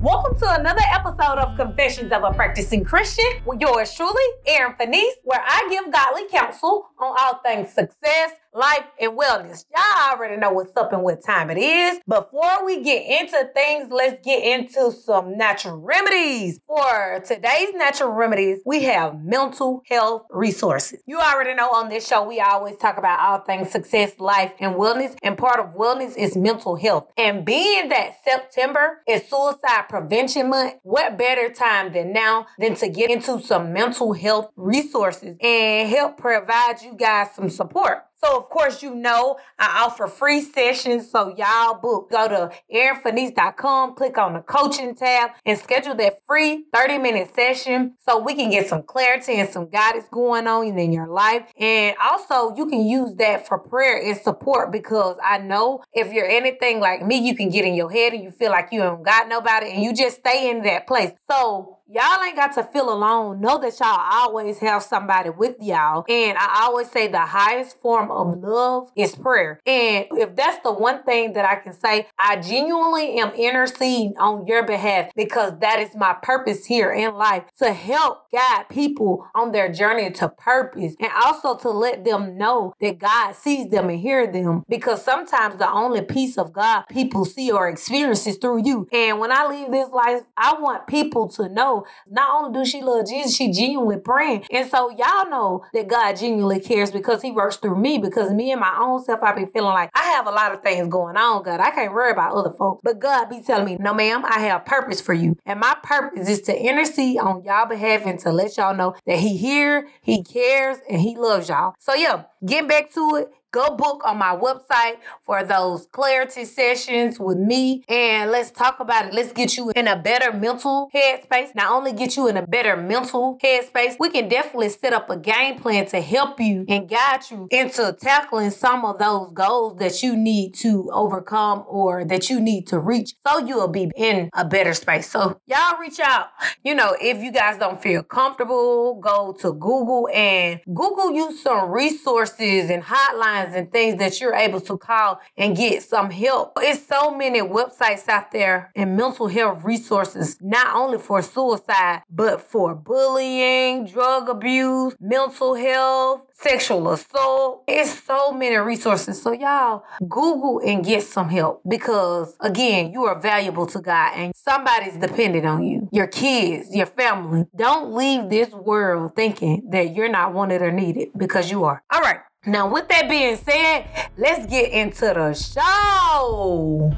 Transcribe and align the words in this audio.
Welcome 0.00 0.38
to 0.38 0.54
another 0.54 0.82
episode 0.94 1.40
of 1.40 1.56
Confessions 1.56 2.12
of 2.12 2.22
a 2.22 2.32
Practicing 2.32 2.84
Christian 2.84 3.24
with 3.44 3.60
yours 3.60 3.92
truly, 3.92 4.22
Erin 4.46 4.76
Feniece, 4.78 5.16
where 5.24 5.42
I 5.44 5.66
give 5.68 5.92
godly 5.92 6.28
counsel 6.28 6.90
on 7.00 7.16
all 7.18 7.40
things 7.42 7.72
success, 7.74 8.30
life, 8.54 8.84
and 9.00 9.18
wellness. 9.18 9.64
Y'all 9.74 10.12
already 10.12 10.36
know 10.36 10.52
what's 10.52 10.76
up 10.76 10.92
and 10.92 11.02
what 11.02 11.24
time 11.24 11.50
it 11.50 11.58
is. 11.58 12.00
Before 12.08 12.64
we 12.64 12.82
get 12.82 13.20
into 13.20 13.50
things, 13.54 13.88
let's 13.90 14.20
get 14.24 14.42
into 14.42 14.92
some 14.92 15.36
natural 15.36 15.78
remedies. 15.78 16.60
For 16.66 17.22
today's 17.26 17.74
natural 17.74 18.10
remedies, 18.10 18.60
we 18.64 18.84
have 18.84 19.22
mental 19.22 19.82
health 19.88 20.22
resources. 20.30 21.00
You 21.06 21.18
already 21.18 21.54
know 21.54 21.68
on 21.70 21.88
this 21.88 22.06
show, 22.06 22.26
we 22.26 22.40
always 22.40 22.76
talk 22.76 22.98
about 22.98 23.20
all 23.20 23.40
things 23.40 23.70
success, 23.70 24.12
life, 24.18 24.52
and 24.58 24.74
wellness. 24.74 25.16
And 25.22 25.36
part 25.36 25.60
of 25.60 25.74
wellness 25.74 26.16
is 26.16 26.36
mental 26.36 26.76
health. 26.76 27.10
And 27.16 27.44
being 27.44 27.88
that 27.90 28.16
September 28.24 29.02
is 29.06 29.28
Suicide 29.28 29.88
Prevention 29.88 30.50
Month, 30.50 30.74
what 30.82 31.16
better 31.18 31.52
time 31.52 31.92
than 31.92 32.12
now 32.12 32.46
than 32.58 32.74
to 32.76 32.88
get 32.88 33.10
into 33.10 33.40
some 33.40 33.72
mental 33.72 34.12
health 34.12 34.50
resources 34.56 35.36
and 35.40 35.88
help 35.88 36.16
provide 36.16 36.82
you 36.82 36.94
guys 36.94 37.28
some 37.34 37.48
support. 37.48 38.07
So, 38.22 38.36
of 38.36 38.48
course, 38.48 38.82
you 38.82 38.94
know 38.94 39.38
I 39.58 39.84
offer 39.84 40.08
free 40.08 40.40
sessions. 40.40 41.10
So, 41.10 41.34
y'all 41.36 41.74
book. 41.80 42.10
Go 42.10 42.28
to 42.28 42.50
erinfeniece.com, 42.74 43.94
click 43.94 44.18
on 44.18 44.34
the 44.34 44.40
coaching 44.40 44.94
tab, 44.94 45.30
and 45.46 45.58
schedule 45.58 45.94
that 45.96 46.18
free 46.26 46.64
30 46.74 46.98
minute 46.98 47.34
session 47.34 47.94
so 47.98 48.18
we 48.18 48.34
can 48.34 48.50
get 48.50 48.68
some 48.68 48.82
clarity 48.82 49.34
and 49.34 49.48
some 49.48 49.68
guidance 49.68 50.06
going 50.10 50.46
on 50.46 50.78
in 50.78 50.92
your 50.92 51.06
life. 51.06 51.42
And 51.58 51.96
also, 52.02 52.54
you 52.56 52.66
can 52.66 52.86
use 52.86 53.14
that 53.16 53.46
for 53.46 53.58
prayer 53.58 54.02
and 54.02 54.16
support 54.16 54.72
because 54.72 55.16
I 55.22 55.38
know 55.38 55.82
if 55.92 56.12
you're 56.12 56.28
anything 56.28 56.80
like 56.80 57.04
me, 57.04 57.18
you 57.18 57.36
can 57.36 57.50
get 57.50 57.64
in 57.64 57.74
your 57.74 57.90
head 57.90 58.12
and 58.12 58.22
you 58.22 58.30
feel 58.30 58.50
like 58.50 58.68
you 58.72 58.80
don't 58.80 59.04
got 59.04 59.28
nobody 59.28 59.70
and 59.70 59.82
you 59.82 59.94
just 59.94 60.18
stay 60.18 60.50
in 60.50 60.62
that 60.62 60.86
place. 60.86 61.12
So, 61.30 61.77
y'all 61.90 62.22
ain't 62.22 62.36
got 62.36 62.52
to 62.54 62.62
feel 62.64 62.92
alone. 62.92 63.40
Know 63.40 63.58
that 63.60 63.78
y'all 63.80 63.98
always 63.98 64.58
have 64.58 64.82
somebody 64.82 65.30
with 65.30 65.56
y'all. 65.60 66.04
And 66.08 66.36
I 66.36 66.64
always 66.64 66.90
say 66.90 67.08
the 67.08 67.20
highest 67.20 67.80
form 67.80 68.10
of 68.10 68.38
love 68.38 68.90
is 68.94 69.16
prayer. 69.16 69.60
And 69.66 70.06
if 70.12 70.36
that's 70.36 70.62
the 70.62 70.72
one 70.72 71.02
thing 71.04 71.32
that 71.32 71.44
I 71.44 71.56
can 71.56 71.72
say, 71.72 72.06
I 72.18 72.36
genuinely 72.36 73.18
am 73.18 73.30
interceding 73.30 74.14
on 74.18 74.46
your 74.46 74.64
behalf 74.64 75.12
because 75.16 75.58
that 75.60 75.80
is 75.80 75.94
my 75.96 76.14
purpose 76.22 76.66
here 76.66 76.92
in 76.92 77.14
life 77.14 77.44
to 77.58 77.72
help 77.72 78.30
guide 78.30 78.66
people 78.68 79.26
on 79.34 79.52
their 79.52 79.72
journey 79.72 80.10
to 80.10 80.28
purpose 80.28 80.94
and 81.00 81.10
also 81.24 81.56
to 81.56 81.70
let 81.70 82.04
them 82.04 82.36
know 82.36 82.74
that 82.80 82.98
God 82.98 83.34
sees 83.34 83.70
them 83.70 83.88
and 83.88 83.98
hear 83.98 84.30
them 84.30 84.64
because 84.68 85.02
sometimes 85.02 85.56
the 85.56 85.70
only 85.70 86.02
peace 86.02 86.36
of 86.36 86.52
God 86.52 86.82
people 86.90 87.24
see 87.24 87.50
or 87.50 87.68
experience 87.68 88.26
is 88.26 88.36
through 88.36 88.64
you. 88.64 88.88
And 88.92 89.18
when 89.18 89.32
I 89.32 89.46
leave 89.46 89.70
this 89.70 89.88
life, 89.90 90.22
I 90.36 90.54
want 90.60 90.86
people 90.86 91.28
to 91.30 91.48
know 91.48 91.77
not 92.08 92.30
only 92.30 92.58
do 92.58 92.64
she 92.64 92.82
love 92.82 93.06
Jesus, 93.06 93.36
she 93.36 93.50
genuinely 93.50 93.98
praying. 93.98 94.44
And 94.50 94.68
so 94.70 94.90
y'all 94.90 95.28
know 95.30 95.64
that 95.72 95.88
God 95.88 96.16
genuinely 96.16 96.60
cares 96.60 96.90
because 96.90 97.22
he 97.22 97.30
works 97.30 97.56
through 97.56 97.76
me 97.76 97.98
because 97.98 98.32
me 98.32 98.52
and 98.52 98.60
my 98.60 98.76
own 98.80 99.02
self, 99.02 99.22
I 99.22 99.32
be 99.32 99.46
feeling 99.46 99.74
like 99.74 99.90
I 99.94 100.04
have 100.12 100.26
a 100.26 100.30
lot 100.30 100.52
of 100.52 100.62
things 100.62 100.88
going 100.88 101.16
on, 101.16 101.42
God. 101.42 101.60
I 101.60 101.70
can't 101.70 101.92
worry 101.92 102.12
about 102.12 102.34
other 102.34 102.52
folks. 102.52 102.80
But 102.82 102.98
God 102.98 103.28
be 103.28 103.40
telling 103.42 103.66
me, 103.66 103.76
no 103.78 103.94
ma'am, 103.94 104.24
I 104.24 104.40
have 104.40 104.64
purpose 104.64 105.00
for 105.00 105.14
you. 105.14 105.36
And 105.46 105.60
my 105.60 105.76
purpose 105.82 106.28
is 106.28 106.42
to 106.42 106.56
intercede 106.56 107.18
on 107.18 107.44
y'all 107.44 107.66
behalf 107.66 108.02
and 108.06 108.18
to 108.20 108.32
let 108.32 108.56
y'all 108.56 108.74
know 108.74 108.94
that 109.06 109.18
he 109.18 109.36
here, 109.36 109.88
he 110.02 110.22
cares, 110.22 110.78
and 110.88 111.00
he 111.00 111.16
loves 111.16 111.48
y'all. 111.48 111.74
So 111.78 111.94
yeah, 111.94 112.24
getting 112.44 112.68
back 112.68 112.92
to 112.94 113.16
it, 113.16 113.28
Go 113.50 113.74
book 113.76 114.02
on 114.04 114.18
my 114.18 114.36
website 114.36 114.96
for 115.22 115.42
those 115.42 115.86
clarity 115.90 116.44
sessions 116.44 117.18
with 117.18 117.38
me 117.38 117.82
and 117.88 118.30
let's 118.30 118.50
talk 118.50 118.78
about 118.78 119.06
it. 119.06 119.14
Let's 119.14 119.32
get 119.32 119.56
you 119.56 119.72
in 119.74 119.88
a 119.88 119.96
better 119.96 120.34
mental 120.34 120.90
headspace. 120.94 121.54
Not 121.54 121.72
only 121.72 121.94
get 121.94 122.14
you 122.14 122.28
in 122.28 122.36
a 122.36 122.46
better 122.46 122.76
mental 122.76 123.38
headspace, 123.42 123.96
we 123.98 124.10
can 124.10 124.28
definitely 124.28 124.68
set 124.68 124.92
up 124.92 125.08
a 125.08 125.16
game 125.16 125.58
plan 125.58 125.86
to 125.86 126.02
help 126.02 126.38
you 126.38 126.66
and 126.68 126.90
guide 126.90 127.20
you 127.30 127.48
into 127.50 127.96
tackling 127.98 128.50
some 128.50 128.84
of 128.84 128.98
those 128.98 129.32
goals 129.32 129.78
that 129.78 130.02
you 130.02 130.14
need 130.14 130.52
to 130.56 130.90
overcome 130.92 131.64
or 131.66 132.04
that 132.04 132.28
you 132.28 132.40
need 132.40 132.66
to 132.66 132.78
reach 132.78 133.14
so 133.26 133.38
you'll 133.38 133.68
be 133.68 133.90
in 133.96 134.28
a 134.34 134.44
better 134.44 134.74
space. 134.74 135.10
So 135.10 135.40
y'all 135.46 135.78
reach 135.80 136.00
out. 136.00 136.26
You 136.64 136.74
know, 136.74 136.94
if 137.00 137.22
you 137.22 137.32
guys 137.32 137.58
don't 137.58 137.82
feel 137.82 138.02
comfortable, 138.02 139.00
go 139.00 139.34
to 139.40 139.54
Google 139.54 140.06
and 140.12 140.60
Google 140.66 141.12
you 141.12 141.34
some 141.34 141.70
resources 141.70 142.68
and 142.68 142.82
hotlines 142.82 143.37
and 143.54 143.70
things 143.70 143.98
that 143.98 144.20
you're 144.20 144.34
able 144.34 144.60
to 144.62 144.76
call 144.78 145.20
and 145.36 145.56
get 145.56 145.82
some 145.82 146.10
help. 146.10 146.52
It's 146.58 146.86
so 146.86 147.10
many 147.14 147.40
websites 147.40 148.08
out 148.08 148.32
there 148.32 148.70
and 148.74 148.96
mental 148.96 149.28
health 149.28 149.64
resources, 149.64 150.36
not 150.40 150.74
only 150.74 150.98
for 150.98 151.22
suicide, 151.22 152.02
but 152.10 152.40
for 152.40 152.74
bullying, 152.74 153.86
drug 153.86 154.28
abuse, 154.28 154.94
mental 155.00 155.54
health, 155.54 156.22
sexual 156.32 156.90
assault. 156.92 157.64
It's 157.66 158.02
so 158.04 158.32
many 158.32 158.56
resources. 158.56 159.20
So 159.20 159.32
y'all 159.32 159.84
Google 160.00 160.60
and 160.64 160.84
get 160.84 161.02
some 161.02 161.28
help 161.28 161.62
because 161.68 162.36
again, 162.40 162.92
you 162.92 163.04
are 163.04 163.18
valuable 163.18 163.66
to 163.66 163.80
God 163.80 164.12
and 164.14 164.32
somebody's 164.34 164.96
dependent 164.96 165.46
on 165.46 165.64
you. 165.64 165.88
Your 165.92 166.06
kids, 166.06 166.74
your 166.74 166.86
family. 166.86 167.46
Don't 167.54 167.94
leave 167.94 168.30
this 168.30 168.50
world 168.50 169.14
thinking 169.16 169.68
that 169.70 169.94
you're 169.94 170.08
not 170.08 170.32
wanted 170.32 170.62
or 170.62 170.70
needed 170.70 171.08
because 171.16 171.50
you 171.50 171.64
are. 171.64 171.82
All 171.90 172.00
right. 172.00 172.20
Now, 172.46 172.72
with 172.72 172.88
that 172.88 173.08
being 173.10 173.36
said, 173.36 174.10
let's 174.16 174.46
get 174.46 174.70
into 174.70 175.06
the 175.06 175.34
show. 175.34 176.96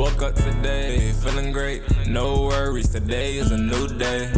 Woke 0.00 0.22
up 0.22 0.34
today, 0.34 1.12
feeling 1.12 1.52
great. 1.52 1.82
No 2.06 2.44
worries, 2.46 2.88
today 2.88 3.36
is 3.36 3.50
a 3.50 3.58
new 3.58 3.86
day. 3.86 4.30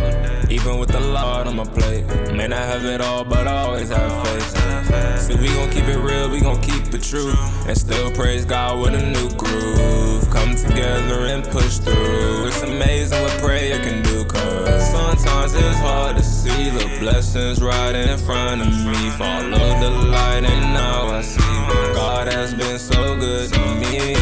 Even 0.50 0.81
with 0.81 0.89
the 0.89 0.99
Lord 0.99 1.47
on 1.47 1.55
my 1.55 1.62
plate. 1.62 2.05
May 2.34 2.49
not 2.49 2.65
have 2.65 2.84
it 2.84 3.00
all, 3.00 3.23
but 3.23 3.47
I 3.47 3.59
always 3.67 3.89
have 3.89 4.27
faith. 4.27 5.21
So 5.21 5.37
we 5.37 5.47
gon' 5.47 5.71
keep 5.71 5.84
it 5.84 5.99
real, 5.99 6.28
we 6.28 6.41
gon' 6.41 6.61
keep 6.61 6.93
it 6.93 7.05
true. 7.05 7.33
And 7.69 7.78
still 7.78 8.11
praise 8.11 8.45
God 8.45 8.81
with 8.81 9.01
a 9.01 9.06
new 9.06 9.28
groove. 9.37 10.28
Come 10.31 10.56
together 10.56 11.27
and 11.27 11.45
push 11.45 11.78
through. 11.78 12.49
It's 12.49 12.62
amazing 12.62 13.22
what 13.22 13.39
prayer 13.39 13.78
can 13.84 14.03
do, 14.03 14.25
cause 14.25 14.91
sometimes 14.91 15.55
it's 15.55 15.78
hard 15.78 16.17
to 16.17 16.25
see 16.25 16.71
the 16.71 16.99
blessings 16.99 17.62
right 17.62 17.95
in 17.95 18.19
front 18.19 18.62
of 18.62 18.67
me. 18.67 19.11
Follow 19.11 19.78
the 19.78 19.91
light, 20.11 20.43
and 20.43 20.75
now 20.75 21.06
I 21.06 21.22
see 21.22 21.62
God 21.94 22.28
has 22.28 22.55
been 22.55 22.78
so 22.78 23.16
good 23.16 23.53
to 23.53 23.60
me. 23.77 24.12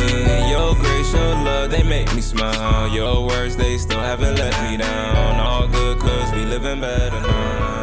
Your 0.51 0.75
grace, 0.75 1.13
your 1.13 1.35
love, 1.47 1.71
they 1.71 1.83
make 1.83 2.13
me 2.15 2.21
smile. 2.21 2.89
Your 2.89 3.27
words, 3.27 3.57
they 3.57 3.79
still 3.79 4.01
haven't 4.01 4.37
let 4.37 4.71
me 4.71 4.77
down. 4.77 5.41
All 5.41 5.69
good, 5.69 5.99
cause 5.99 6.33
we 6.33 6.45
living 6.45 6.81
better 6.81 7.21
now. 7.21 7.80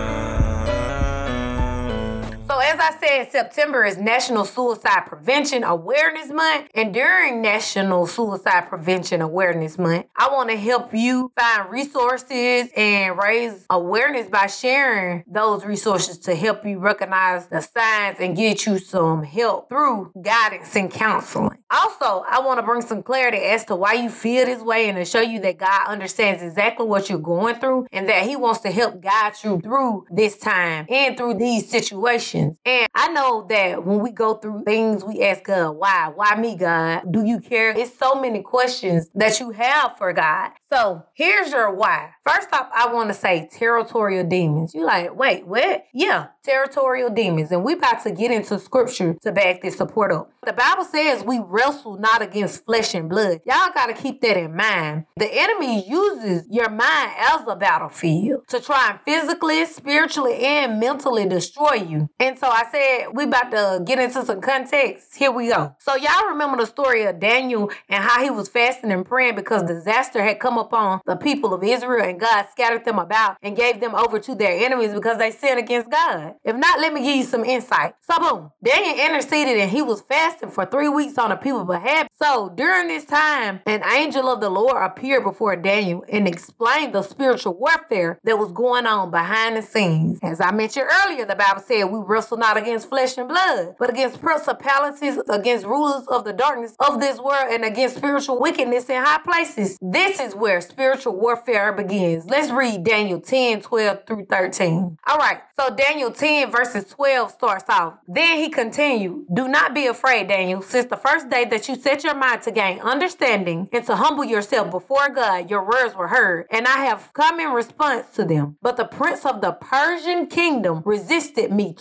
I 2.88 2.98
said, 3.02 3.32
September 3.34 3.84
is 3.84 3.98
National 3.98 4.46
Suicide 4.46 5.02
Prevention 5.08 5.66
Awareness 5.66 6.30
Month. 6.32 6.70
And 6.74 6.94
during 6.94 7.42
National 7.42 8.08
Suicide 8.08 8.70
Prevention 8.70 9.20
Awareness 9.22 9.78
Month, 9.78 10.06
I 10.16 10.32
want 10.32 10.50
to 10.52 10.56
help 10.56 10.94
you 10.94 11.30
find 11.38 11.70
resources 11.70 12.70
and 12.78 13.18
raise 13.18 13.66
awareness 13.70 14.30
by 14.30 14.48
sharing 14.48 15.26
those 15.28 15.66
resources 15.66 16.18
to 16.20 16.36
help 16.36 16.66
you 16.66 16.80
recognize 16.80 17.48
the 17.48 17.60
signs 17.60 18.20
and 18.22 18.38
get 18.38 18.66
you 18.66 18.80
some 18.80 19.22
help 19.22 19.68
through 19.68 20.14
guidance 20.22 20.74
and 20.74 20.90
counseling. 20.90 21.58
Also, 21.70 22.24
I 22.26 22.40
want 22.40 22.60
to 22.60 22.66
bring 22.66 22.80
some 22.80 23.04
clarity 23.04 23.40
as 23.40 23.66
to 23.66 23.76
why 23.76 23.96
you 23.96 24.10
feel 24.10 24.46
this 24.46 24.62
way 24.62 24.88
and 24.88 24.98
to 24.98 25.04
show 25.04 25.20
you 25.20 25.42
that 25.42 25.58
God 25.58 25.88
understands 25.88 26.42
exactly 26.42 26.86
what 26.86 27.10
you're 27.10 27.20
going 27.20 27.56
through 27.56 27.88
and 27.92 28.08
that 28.08 28.26
He 28.26 28.38
wants 28.38 28.62
to 28.62 28.72
help 28.72 29.02
guide 29.02 29.34
you 29.44 29.60
through 29.60 30.06
this 30.10 30.38
time 30.38 30.86
and 30.88 31.18
through 31.18 31.34
these 31.34 31.70
situations. 31.70 32.58
And 32.64 32.77
I 32.94 33.08
know 33.10 33.46
that 33.50 33.86
when 33.86 34.00
we 34.00 34.12
go 34.12 34.36
through 34.36 34.64
things, 34.64 35.04
we 35.04 35.24
ask 35.24 35.44
God, 35.44 35.72
why? 35.72 36.12
Why 36.14 36.36
me, 36.36 36.56
God? 36.56 37.04
Do 37.12 37.26
you 37.26 37.40
care? 37.40 37.72
It's 37.72 37.98
so 37.98 38.16
many 38.16 38.42
questions 38.42 39.10
that 39.16 39.40
you 39.40 39.52
have 39.52 39.98
for 39.98 40.14
God. 40.14 40.52
So 40.72 41.04
here's 41.14 41.52
your 41.52 41.74
why. 41.74 42.12
First 42.26 42.50
off, 42.52 42.70
I 42.74 42.94
want 42.94 43.10
to 43.10 43.14
say 43.14 43.50
territorial 43.52 44.28
demons. 44.28 44.74
You 44.74 44.84
like, 44.84 45.16
wait, 45.16 45.48
what? 45.48 45.86
Yeah, 45.94 46.28
territorial 46.44 47.10
demons. 47.10 47.52
And 47.52 47.64
we 47.64 47.74
about 47.74 48.04
to 48.04 48.12
get 48.12 48.32
into 48.32 48.60
scripture 48.60 49.16
to 49.22 49.32
back 49.32 49.62
this 49.62 49.78
support 49.78 50.12
up. 50.12 50.32
The 50.46 50.54
Bible 50.54 50.84
says 50.84 51.24
we 51.24 51.40
wrestle 51.40 51.98
not 51.98 52.22
against 52.22 52.66
flesh 52.66 52.94
and 52.96 53.10
blood. 53.10 53.42
Y'all 53.46 53.72
got 53.74 53.88
to 53.88 53.94
keep 53.94 54.22
that 54.22 54.38
in 54.38 54.56
mind. 54.56 55.06
The 55.16 55.30
enemy 55.32 55.88
uses 55.88 56.46
your 56.50 56.70
mind 56.70 57.12
as 57.18 57.42
a 57.48 57.56
battlefield 57.56 58.48
to 58.50 58.60
try 58.60 58.92
and 58.92 59.00
physically, 59.06 59.66
spiritually, 59.66 60.36
and 60.36 60.80
mentally 60.80 61.28
destroy 61.28 61.74
you. 61.74 62.10
And 62.20 62.38
so 62.38 62.48
I 62.48 62.66
said, 62.72 63.08
we 63.14 63.24
about 63.24 63.52
to 63.52 63.84
get 63.86 64.00
into 64.00 64.26
some 64.26 64.42
context. 64.42 65.16
Here 65.16 65.32
we 65.32 65.50
go. 65.50 65.76
So 65.80 65.96
y'all 65.96 66.30
remember 66.30 66.58
the 66.58 66.66
story 66.66 67.04
of 67.04 67.20
Daniel 67.20 67.72
and 67.90 68.04
how 68.04 68.24
he 68.24 68.30
was 68.30 68.50
fasting 68.50 68.92
and 68.92 69.06
praying 69.06 69.36
because 69.36 69.64
disaster 69.64 70.24
had 70.24 70.40
come 70.40 70.58
upon 70.58 71.02
the 71.06 71.16
people 71.16 71.54
of 71.54 71.64
Israel 71.64 72.06
and 72.06 72.20
God 72.20 72.46
scattered 72.52 72.86
them 72.86 73.00
about 73.00 73.38
and 73.42 73.56
gave 73.56 73.80
them 73.80 73.96
over 73.96 74.20
to 74.20 74.36
their 74.36 74.66
enemies 74.66 74.94
because 74.94 75.18
they 75.18 75.32
sinned 75.32 75.60
against 75.60 75.90
God. 75.90 76.36
If 76.44 76.56
not, 76.56 76.80
let 76.80 76.94
me 76.94 77.04
give 77.04 77.16
you 77.18 77.24
some 77.24 77.44
insight. 77.46 77.94
So 78.02 78.20
boom, 78.20 78.52
Daniel 78.64 79.06
interceded 79.06 79.58
and 79.58 79.72
he 79.72 79.82
was 79.82 80.02
fasting 80.02 80.50
for 80.50 80.66
three 80.66 80.90
weeks 80.90 81.18
on 81.18 81.30
the 81.30 81.36
people's 81.36 81.68
behalf. 81.68 82.08
So 82.22 82.50
during 82.56 82.88
this 82.88 83.06
time, 83.06 83.62
an 83.66 83.84
angel 83.94 84.30
of 84.30 84.42
the 84.42 84.50
Lord 84.50 84.82
appeared 84.84 85.24
before 85.24 85.56
Daniel 85.56 86.04
and 86.10 86.28
explained 86.28 86.94
the 86.94 87.02
spiritual 87.02 87.54
warfare 87.54 88.20
that 88.24 88.38
was 88.38 88.52
going 88.52 88.86
on 88.86 89.12
behind 89.12 89.58
the 89.58 89.62
scenes. 89.62 90.20
As 90.22 90.42
I 90.42 90.52
mentioned 90.52 90.90
earlier, 91.04 91.26
the 91.26 91.36
Bible 91.36 91.62
said 91.62 91.86
we 91.86 92.00
wrestle 92.00 92.38
not 92.38 92.57
against 92.58 92.90
flesh 92.90 93.18
and 93.18 93.28
blood, 93.28 93.76
but 93.80 93.90
against 93.90 94.22
principalities, 94.22 95.18
against 95.30 95.66
rulers 95.66 96.08
of 96.08 96.26
the 96.26 96.34
darkness 96.34 96.76
of 96.80 97.00
this 97.00 97.20
world, 97.20 97.48
and 97.50 97.64
against 97.64 97.98
spiritual 97.98 98.40
wickedness 98.40 98.90
in 98.90 99.04
high 99.04 99.20
places. 99.20 99.78
This 99.82 100.20
is 100.20 100.36
where 100.36 100.60
spiritual 100.62 101.16
warfare 101.16 101.74
begins. 101.74 102.26
Let's 102.26 102.52
read 102.52 102.84
Daniel 102.84 103.22
10, 103.22 103.62
12 103.62 104.06
through 104.06 104.26
13. 104.26 104.98
All 105.08 105.18
right, 105.18 105.40
so 105.60 105.74
Daniel 105.76 106.12
10, 106.12 106.52
verses 106.52 106.86
12 106.86 107.32
starts 107.32 107.66
off. 107.70 107.96
Then 108.08 108.38
he 108.38 108.50
continued, 108.50 109.26
Do 109.34 109.48
not 109.48 109.74
be 109.74 109.88
afraid, 109.88 110.28
Daniel, 110.28 110.62
since 110.62 110.90
the 110.90 110.98
first 110.98 111.30
day 111.30 111.46
that 111.46 111.68
you 111.68 111.76
set 111.76 112.04
your 112.04 112.16
mind 112.16 112.42
to 112.44 112.52
gain 112.52 112.80
understanding 112.80 113.70
and 113.72 113.86
to 113.86 113.96
humble 113.96 114.24
yourself 114.24 114.72
before 114.72 115.10
God, 115.10 115.50
your 115.50 115.66
words 115.66 115.96
were 115.96 116.08
heard, 116.08 116.48
and 116.52 116.68
I 116.68 116.86
have 116.86 117.12
come 117.14 117.40
in 117.40 117.52
response 117.52 118.08
to 118.16 118.26
them. 118.26 118.58
But 118.62 118.78
the 118.78 118.86
prince 118.86 119.26
of 119.26 119.42
the 119.42 119.54
Persian 119.54 120.28
kingdom 120.28 120.82
resisted 120.86 121.52
me 121.52 121.74